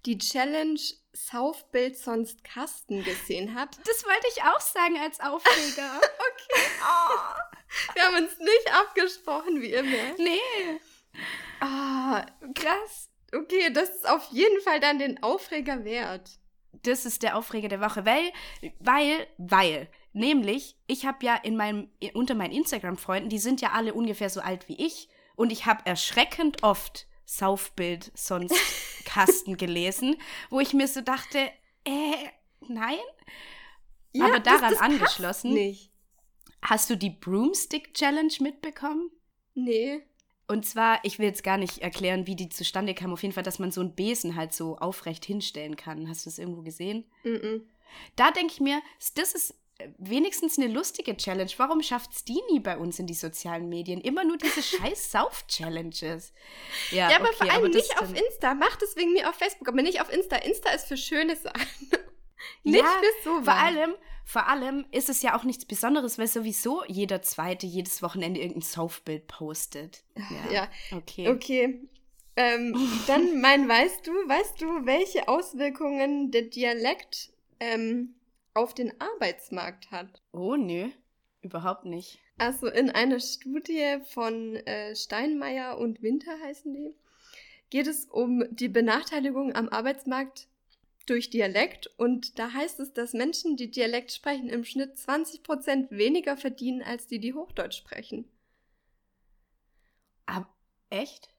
die 0.06 0.18
Challenge 0.18 0.80
Saufbild 1.14 1.98
sonst 1.98 2.44
Kasten 2.44 3.04
gesehen 3.04 3.54
habe. 3.54 3.72
Das 3.86 4.06
wollte 4.06 4.28
ich 4.34 4.42
auch 4.44 4.62
sagen 4.62 4.98
als 4.98 5.20
Aufreger. 5.20 5.98
okay. 5.98 6.62
Oh. 6.82 7.94
Wir 7.94 8.04
haben 8.04 8.24
uns 8.24 8.38
nicht 8.40 8.74
abgesprochen, 8.74 9.62
wie 9.62 9.74
immer. 9.74 10.16
Nee. 10.18 10.80
Ah, 11.60 12.26
oh, 12.42 12.54
krass. 12.54 13.11
Okay, 13.34 13.72
das 13.74 13.90
ist 13.90 14.10
auf 14.10 14.28
jeden 14.32 14.62
Fall 14.62 14.80
dann 14.80 15.00
den 15.00 15.22
Aufreger 15.24 15.84
wert. 15.84 16.40
Das 16.84 17.06
ist 17.06 17.24
der 17.24 17.38
Aufreger 17.38 17.68
der 17.68 17.82
Woche, 17.82 18.06
weil, 18.06 18.32
weil, 18.80 19.28
weil, 19.38 19.88
nämlich, 20.14 20.78
ich 20.88 21.06
habe 21.06 21.26
ja 21.26 21.36
in 21.36 21.56
meinem, 21.56 21.90
unter 22.14 22.34
meinen 22.34 22.54
Instagram-Freunden, 22.54 23.30
die 23.30 23.40
sind 23.40 23.62
ja 23.62 23.72
alle 23.72 23.94
ungefähr 23.94 24.30
so 24.30 24.42
alt 24.42 24.68
wie 24.68 24.84
ich 24.84 25.10
und 25.36 25.52
ich 25.52 25.66
habe 25.66 25.86
erschreckend 25.86 26.64
oft 26.64 27.08
Saufbild 27.26 28.12
sonst 28.16 28.56
Kasten 29.06 29.58
gelesen, 29.58 30.18
wo 30.50 30.60
ich 30.60 30.74
mir 30.74 30.88
so 30.88 31.02
dachte, 31.02 31.40
äh, 31.86 32.28
nein. 32.68 33.00
Ja, 34.14 34.26
Aber 34.26 34.40
daran 34.40 34.72
das, 34.72 34.72
das 34.72 34.82
angeschlossen. 34.82 35.54
Hast 36.62 36.90
du 36.90 36.96
die 36.96 37.10
Broomstick 37.10 37.94
Challenge 37.94 38.34
mitbekommen? 38.40 39.10
Nee. 39.54 40.04
Und 40.52 40.66
zwar, 40.66 41.00
ich 41.04 41.18
will 41.18 41.28
jetzt 41.28 41.46
gar 41.46 41.56
nicht 41.56 41.78
erklären, 41.78 42.28
wie 42.28 42.36
die 42.36 42.50
zustande 42.50 42.94
kam. 42.94 43.14
Auf 43.14 43.22
jeden 43.22 43.34
Fall, 43.34 43.42
dass 43.42 43.58
man 43.58 43.72
so 43.72 43.80
einen 43.80 43.96
Besen 43.96 44.36
halt 44.36 44.54
so 44.54 44.76
aufrecht 44.76 45.24
hinstellen 45.24 45.78
kann. 45.78 46.10
Hast 46.10 46.26
du 46.26 46.30
das 46.30 46.40
irgendwo 46.40 46.62
gesehen? 46.62 47.10
Mm, 47.24 47.30
-mm. 47.30 47.62
Da 48.18 48.32
denke 48.32 48.52
ich 48.52 48.60
mir, 48.60 48.82
das 49.16 49.32
ist 49.32 49.56
wenigstens 49.98 50.58
eine 50.58 50.68
lustige 50.68 51.16
Challenge. 51.16 51.50
Warum 51.56 51.82
schafft 51.82 52.12
es 52.12 52.26
die 52.26 52.42
nie 52.52 52.60
bei 52.60 52.78
uns 52.78 53.00
in 53.00 53.08
die 53.08 53.14
sozialen 53.14 53.70
Medien? 53.70 54.02
Immer 54.02 54.26
nur 54.26 54.38
diese 54.38 54.62
scheiß 54.78 55.12
Sauf-Challenges. 55.12 56.34
Ja, 56.92 57.10
ja, 57.10 57.16
aber 57.16 57.30
okay, 57.30 57.36
vor 57.38 57.50
allem 57.50 57.56
aber 57.56 57.70
nicht 57.70 58.02
auf 58.02 58.14
Insta. 58.14 58.54
Macht 58.54 58.82
es 58.82 58.98
wegen 58.98 59.14
mir 59.14 59.30
auf 59.30 59.36
Facebook, 59.36 59.70
aber 59.70 59.82
nicht 59.82 60.02
auf 60.02 60.12
Insta. 60.12 60.36
Insta 60.36 60.72
ist 60.72 60.90
für 60.90 60.98
schöne 60.98 61.38
Sachen. 61.38 61.88
Nicht 62.64 62.80
ja, 62.80 62.86
für 62.86 63.24
so. 63.24 63.44
Vor 63.44 63.54
allem, 63.54 63.94
vor 64.26 64.48
allem 64.48 64.86
ist 64.92 65.10
es 65.10 65.22
ja 65.22 65.38
auch 65.38 65.44
nichts 65.44 65.66
Besonderes, 65.66 66.18
weil 66.18 66.28
sowieso 66.28 66.84
jeder 66.88 67.22
Zweite 67.22 67.66
jedes 67.66 68.02
Wochenende 68.02 68.40
irgendein 68.40 68.62
Saufbild 68.62 69.28
postet. 69.28 70.04
Ja, 70.16 70.52
ja. 70.52 70.68
okay. 70.96 71.28
Okay. 71.28 71.82
Ähm, 72.36 72.74
dann 73.08 73.42
mein, 73.42 73.68
weißt 73.68 74.08
du, 74.08 74.12
weißt 74.12 74.62
du, 74.62 74.86
welche 74.86 75.28
Auswirkungen 75.28 76.32
der 76.32 76.44
Dialekt 76.44 77.32
ähm, 77.60 78.16
auf 78.54 78.74
den 78.74 78.94
Arbeitsmarkt 79.00 79.92
hat? 79.92 80.22
Oh, 80.32 80.56
nö, 80.56 80.90
überhaupt 81.42 81.86
nicht. 81.86 82.20
Also 82.38 82.68
in 82.68 82.90
einer 82.90 83.20
Studie 83.20 83.98
von 84.14 84.56
äh, 84.56 84.96
Steinmeier 84.96 85.78
und 85.78 86.02
Winter 86.02 86.40
heißen 86.42 86.74
die, 86.74 86.96
geht 87.70 87.88
es 87.88 88.06
um 88.06 88.44
die 88.50 88.70
Benachteiligung 88.70 89.54
am 89.56 89.70
Arbeitsmarkt 89.70 90.48
durch 91.06 91.30
Dialekt 91.30 91.88
und 91.98 92.40
da 92.40 92.54
heißt 92.54 92.80
es, 92.80 92.94
dass 92.94 93.14
Menschen, 93.14 93.58
die 93.58 93.72
Dialekt 93.72 94.12
sprechen, 94.12 94.50
im 94.50 94.64
Schnitt 94.64 94.96
20% 94.98 95.92
weniger 95.92 96.38
verdienen 96.38 96.82
als 96.82 97.08
die, 97.08 97.20
die 97.20 97.34
Hochdeutsch 97.34 97.78
sprechen. 97.78 98.26
Aber 100.26 100.48
echt? 100.90 101.30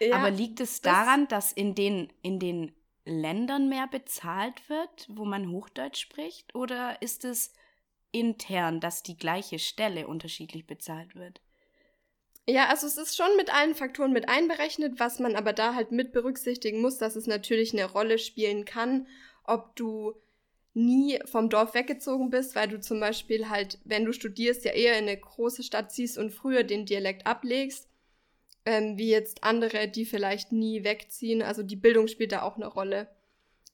Ja, 0.00 0.16
Aber 0.16 0.30
liegt 0.30 0.60
es 0.60 0.80
daran, 0.80 1.28
das 1.28 1.50
dass 1.50 1.52
in 1.52 1.74
den, 1.74 2.12
in 2.22 2.38
den 2.38 2.72
Ländern 3.04 3.68
mehr 3.68 3.86
bezahlt 3.88 4.68
wird, 4.68 5.06
wo 5.10 5.24
man 5.24 5.50
Hochdeutsch 5.50 6.00
spricht? 6.00 6.54
Oder 6.54 7.02
ist 7.02 7.24
es 7.24 7.52
intern, 8.12 8.80
dass 8.80 9.02
die 9.02 9.16
gleiche 9.16 9.58
Stelle 9.58 10.06
unterschiedlich 10.06 10.66
bezahlt 10.66 11.14
wird? 11.14 11.40
Ja, 12.48 12.68
also 12.68 12.86
es 12.86 12.96
ist 12.96 13.14
schon 13.14 13.36
mit 13.36 13.52
allen 13.52 13.74
Faktoren 13.74 14.12
mit 14.12 14.30
einberechnet, 14.30 14.98
was 14.98 15.18
man 15.18 15.36
aber 15.36 15.52
da 15.52 15.74
halt 15.74 15.92
mit 15.92 16.12
berücksichtigen 16.12 16.80
muss, 16.80 16.96
dass 16.96 17.14
es 17.14 17.26
natürlich 17.26 17.74
eine 17.74 17.84
Rolle 17.84 18.18
spielen 18.18 18.64
kann, 18.64 19.06
ob 19.44 19.76
du 19.76 20.14
nie 20.72 21.20
vom 21.26 21.50
Dorf 21.50 21.74
weggezogen 21.74 22.30
bist, 22.30 22.54
weil 22.54 22.68
du 22.68 22.80
zum 22.80 23.00
Beispiel 23.00 23.50
halt, 23.50 23.78
wenn 23.84 24.06
du 24.06 24.12
studierst, 24.12 24.64
ja 24.64 24.72
eher 24.72 24.98
in 24.98 25.08
eine 25.08 25.18
große 25.18 25.62
Stadt 25.62 25.92
ziehst 25.92 26.16
und 26.16 26.30
früher 26.30 26.64
den 26.64 26.86
Dialekt 26.86 27.26
ablegst 27.26 27.86
ähm, 28.64 28.96
wie 28.96 29.10
jetzt 29.10 29.44
andere, 29.44 29.86
die 29.86 30.06
vielleicht 30.06 30.50
nie 30.50 30.84
wegziehen. 30.84 31.42
Also 31.42 31.62
die 31.62 31.76
Bildung 31.76 32.08
spielt 32.08 32.32
da 32.32 32.42
auch 32.42 32.56
eine 32.56 32.66
Rolle. 32.66 33.08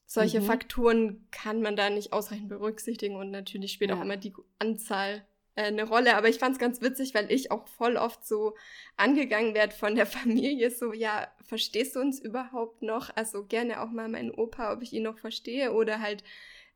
Solche 0.05 0.41
mhm. 0.41 0.45
Faktoren 0.45 1.27
kann 1.31 1.61
man 1.61 1.77
da 1.77 1.89
nicht 1.89 2.11
ausreichend 2.11 2.49
berücksichtigen 2.49 3.15
und 3.15 3.31
natürlich 3.31 3.71
spielt 3.71 3.91
ja. 3.91 3.97
auch 3.97 4.01
immer 4.01 4.17
die 4.17 4.33
Anzahl 4.59 5.25
eine 5.55 5.83
Rolle. 5.83 6.15
Aber 6.15 6.29
ich 6.29 6.37
fand 6.37 6.53
es 6.53 6.59
ganz 6.59 6.81
witzig, 6.81 7.13
weil 7.13 7.31
ich 7.31 7.51
auch 7.51 7.67
voll 7.67 7.97
oft 7.97 8.25
so 8.25 8.55
angegangen 8.97 9.53
werde 9.53 9.73
von 9.73 9.95
der 9.95 10.05
Familie, 10.17 10.69
so, 10.71 10.93
ja, 10.93 11.27
verstehst 11.45 11.95
du 11.95 12.01
uns 12.01 12.19
überhaupt 12.19 12.81
noch? 12.81 13.15
Also 13.15 13.45
gerne 13.45 13.81
auch 13.81 13.91
mal 13.91 14.07
meinen 14.07 14.31
Opa, 14.31 14.73
ob 14.73 14.81
ich 14.81 14.93
ihn 14.93 15.03
noch 15.03 15.19
verstehe 15.19 15.73
oder 15.73 16.01
halt 16.01 16.23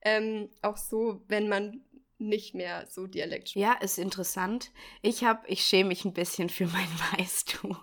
ähm, 0.02 0.50
auch 0.62 0.78
so, 0.78 1.22
wenn 1.28 1.50
man 1.50 1.82
nicht 2.18 2.54
mehr 2.54 2.86
so 2.88 3.08
Dialekt 3.08 3.50
spricht. 3.50 3.66
Ja, 3.66 3.74
ist 3.74 3.98
interessant. 3.98 4.72
Ich 5.02 5.24
habe, 5.24 5.48
ich 5.48 5.62
schäme 5.62 5.90
mich 5.90 6.06
ein 6.06 6.14
bisschen 6.14 6.50
für 6.50 6.68
mein 6.68 6.88
Weißtum. 7.18 7.78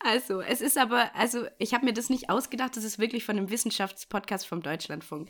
Also, 0.00 0.40
es 0.40 0.62
ist 0.62 0.78
aber, 0.78 1.14
also 1.14 1.46
ich 1.58 1.74
habe 1.74 1.84
mir 1.84 1.92
das 1.92 2.08
nicht 2.08 2.30
ausgedacht, 2.30 2.76
das 2.76 2.84
ist 2.84 2.98
wirklich 2.98 3.24
von 3.24 3.36
einem 3.36 3.50
Wissenschaftspodcast 3.50 4.46
vom 4.46 4.62
Deutschlandfunk. 4.62 5.28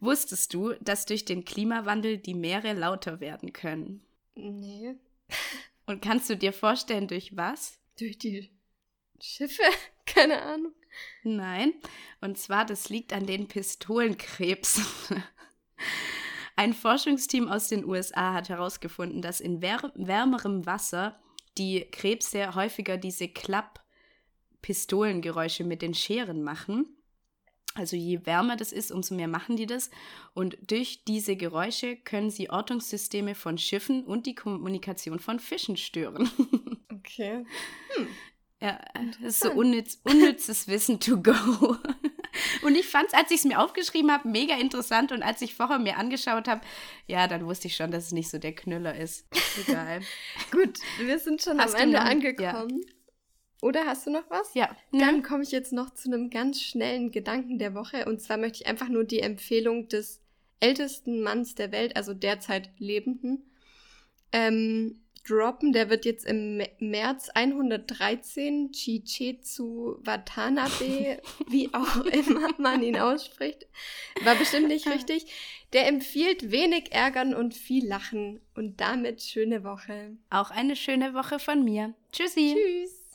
Wusstest 0.00 0.52
du, 0.54 0.74
dass 0.74 1.06
durch 1.06 1.24
den 1.24 1.44
Klimawandel 1.44 2.18
die 2.18 2.34
Meere 2.34 2.74
lauter 2.74 3.20
werden 3.20 3.52
können? 3.52 4.04
Nee. 4.34 4.94
Und 5.86 6.02
kannst 6.02 6.28
du 6.28 6.36
dir 6.36 6.52
vorstellen, 6.52 7.08
durch 7.08 7.36
was? 7.36 7.78
Durch 7.98 8.18
die 8.18 8.50
Schiffe? 9.20 9.62
Keine 10.06 10.42
Ahnung. 10.42 10.72
Nein. 11.22 11.74
Und 12.20 12.36
zwar, 12.38 12.64
das 12.64 12.88
liegt 12.88 13.12
an 13.12 13.26
den 13.26 13.46
Pistolenkrebs. 13.48 14.80
Ein 16.56 16.72
Forschungsteam 16.72 17.48
aus 17.48 17.68
den 17.68 17.84
USA 17.84 18.32
hat 18.32 18.48
herausgefunden, 18.48 19.20
dass 19.20 19.40
in 19.40 19.60
wärmerem 19.60 20.64
Wasser 20.64 21.20
die 21.58 21.82
Krebse 21.90 22.54
häufiger 22.54 22.96
diese 22.96 23.28
Klapp-Pistolengeräusche 23.28 25.64
mit 25.64 25.82
den 25.82 25.92
Scheren 25.94 26.42
machen. 26.42 26.95
Also 27.76 27.94
je 27.94 28.24
wärmer 28.24 28.56
das 28.56 28.72
ist, 28.72 28.90
umso 28.90 29.14
mehr 29.14 29.28
machen 29.28 29.56
die 29.56 29.66
das. 29.66 29.90
Und 30.34 30.56
durch 30.66 31.04
diese 31.04 31.36
Geräusche 31.36 31.96
können 31.96 32.30
sie 32.30 32.50
Ortungssysteme 32.50 33.34
von 33.34 33.58
Schiffen 33.58 34.04
und 34.04 34.26
die 34.26 34.34
Kommunikation 34.34 35.18
von 35.18 35.38
Fischen 35.38 35.76
stören. 35.76 36.30
Okay. 37.08 37.44
Hm. 37.94 38.08
Ja, 38.60 38.80
das 39.20 39.36
ist 39.36 39.40
so 39.40 39.52
unnütz, 39.52 40.00
unnützes 40.02 40.66
Wissen 40.66 40.98
to 40.98 41.22
go. 41.22 41.32
Und 42.62 42.74
ich 42.74 42.86
fand 42.86 43.08
es, 43.08 43.14
als 43.14 43.30
ich 43.30 43.38
es 43.38 43.44
mir 43.44 43.60
aufgeschrieben 43.60 44.10
habe, 44.10 44.28
mega 44.28 44.56
interessant. 44.56 45.12
Und 45.12 45.22
als 45.22 45.42
ich 45.42 45.54
vorher 45.54 45.78
mir 45.78 45.98
angeschaut 45.98 46.48
habe, 46.48 46.62
ja, 47.06 47.28
dann 47.28 47.46
wusste 47.46 47.68
ich 47.68 47.76
schon, 47.76 47.90
dass 47.90 48.06
es 48.06 48.12
nicht 48.12 48.30
so 48.30 48.38
der 48.38 48.54
Knüller 48.54 48.96
ist. 48.96 49.26
Egal. 49.66 50.00
Gut, 50.50 50.78
wir 50.98 51.18
sind 51.18 51.42
schon 51.42 51.60
hast 51.60 51.74
am 51.74 51.82
Ende 51.82 52.00
angekommen. 52.00 52.82
Ja. 52.82 52.95
Oder 53.62 53.86
hast 53.86 54.06
du 54.06 54.10
noch 54.10 54.28
was? 54.28 54.54
Ja. 54.54 54.74
Dann 54.92 55.22
komme 55.22 55.42
ich 55.42 55.50
jetzt 55.50 55.72
noch 55.72 55.92
zu 55.94 56.08
einem 56.08 56.30
ganz 56.30 56.60
schnellen 56.60 57.10
Gedanken 57.10 57.58
der 57.58 57.74
Woche. 57.74 58.04
Und 58.04 58.20
zwar 58.20 58.36
möchte 58.36 58.62
ich 58.62 58.66
einfach 58.66 58.88
nur 58.88 59.04
die 59.04 59.20
Empfehlung 59.20 59.88
des 59.88 60.20
ältesten 60.60 61.22
Manns 61.22 61.54
der 61.54 61.72
Welt, 61.72 61.96
also 61.96 62.14
derzeit 62.14 62.70
Lebenden, 62.78 63.50
ähm, 64.32 65.00
droppen. 65.26 65.72
Der 65.72 65.90
wird 65.90 66.04
jetzt 66.04 66.26
im 66.26 66.62
März 66.78 67.30
113 67.30 68.72
Chichetsu 68.72 69.96
Watanabe, 70.00 71.20
wie 71.48 71.70
auch 71.72 72.04
immer 72.04 72.50
man 72.58 72.82
ihn 72.82 72.96
ausspricht. 72.96 73.66
War 74.22 74.36
bestimmt 74.36 74.68
nicht 74.68 74.88
richtig. 74.88 75.26
Der 75.72 75.88
empfiehlt 75.88 76.50
wenig 76.50 76.92
ärgern 76.92 77.34
und 77.34 77.54
viel 77.54 77.86
lachen. 77.86 78.40
Und 78.54 78.80
damit 78.80 79.22
schöne 79.22 79.64
Woche. 79.64 80.16
Auch 80.30 80.50
eine 80.50 80.76
schöne 80.76 81.14
Woche 81.14 81.38
von 81.38 81.64
mir. 81.64 81.94
Tschüssi. 82.12 82.54
Tschüss. 82.54 83.05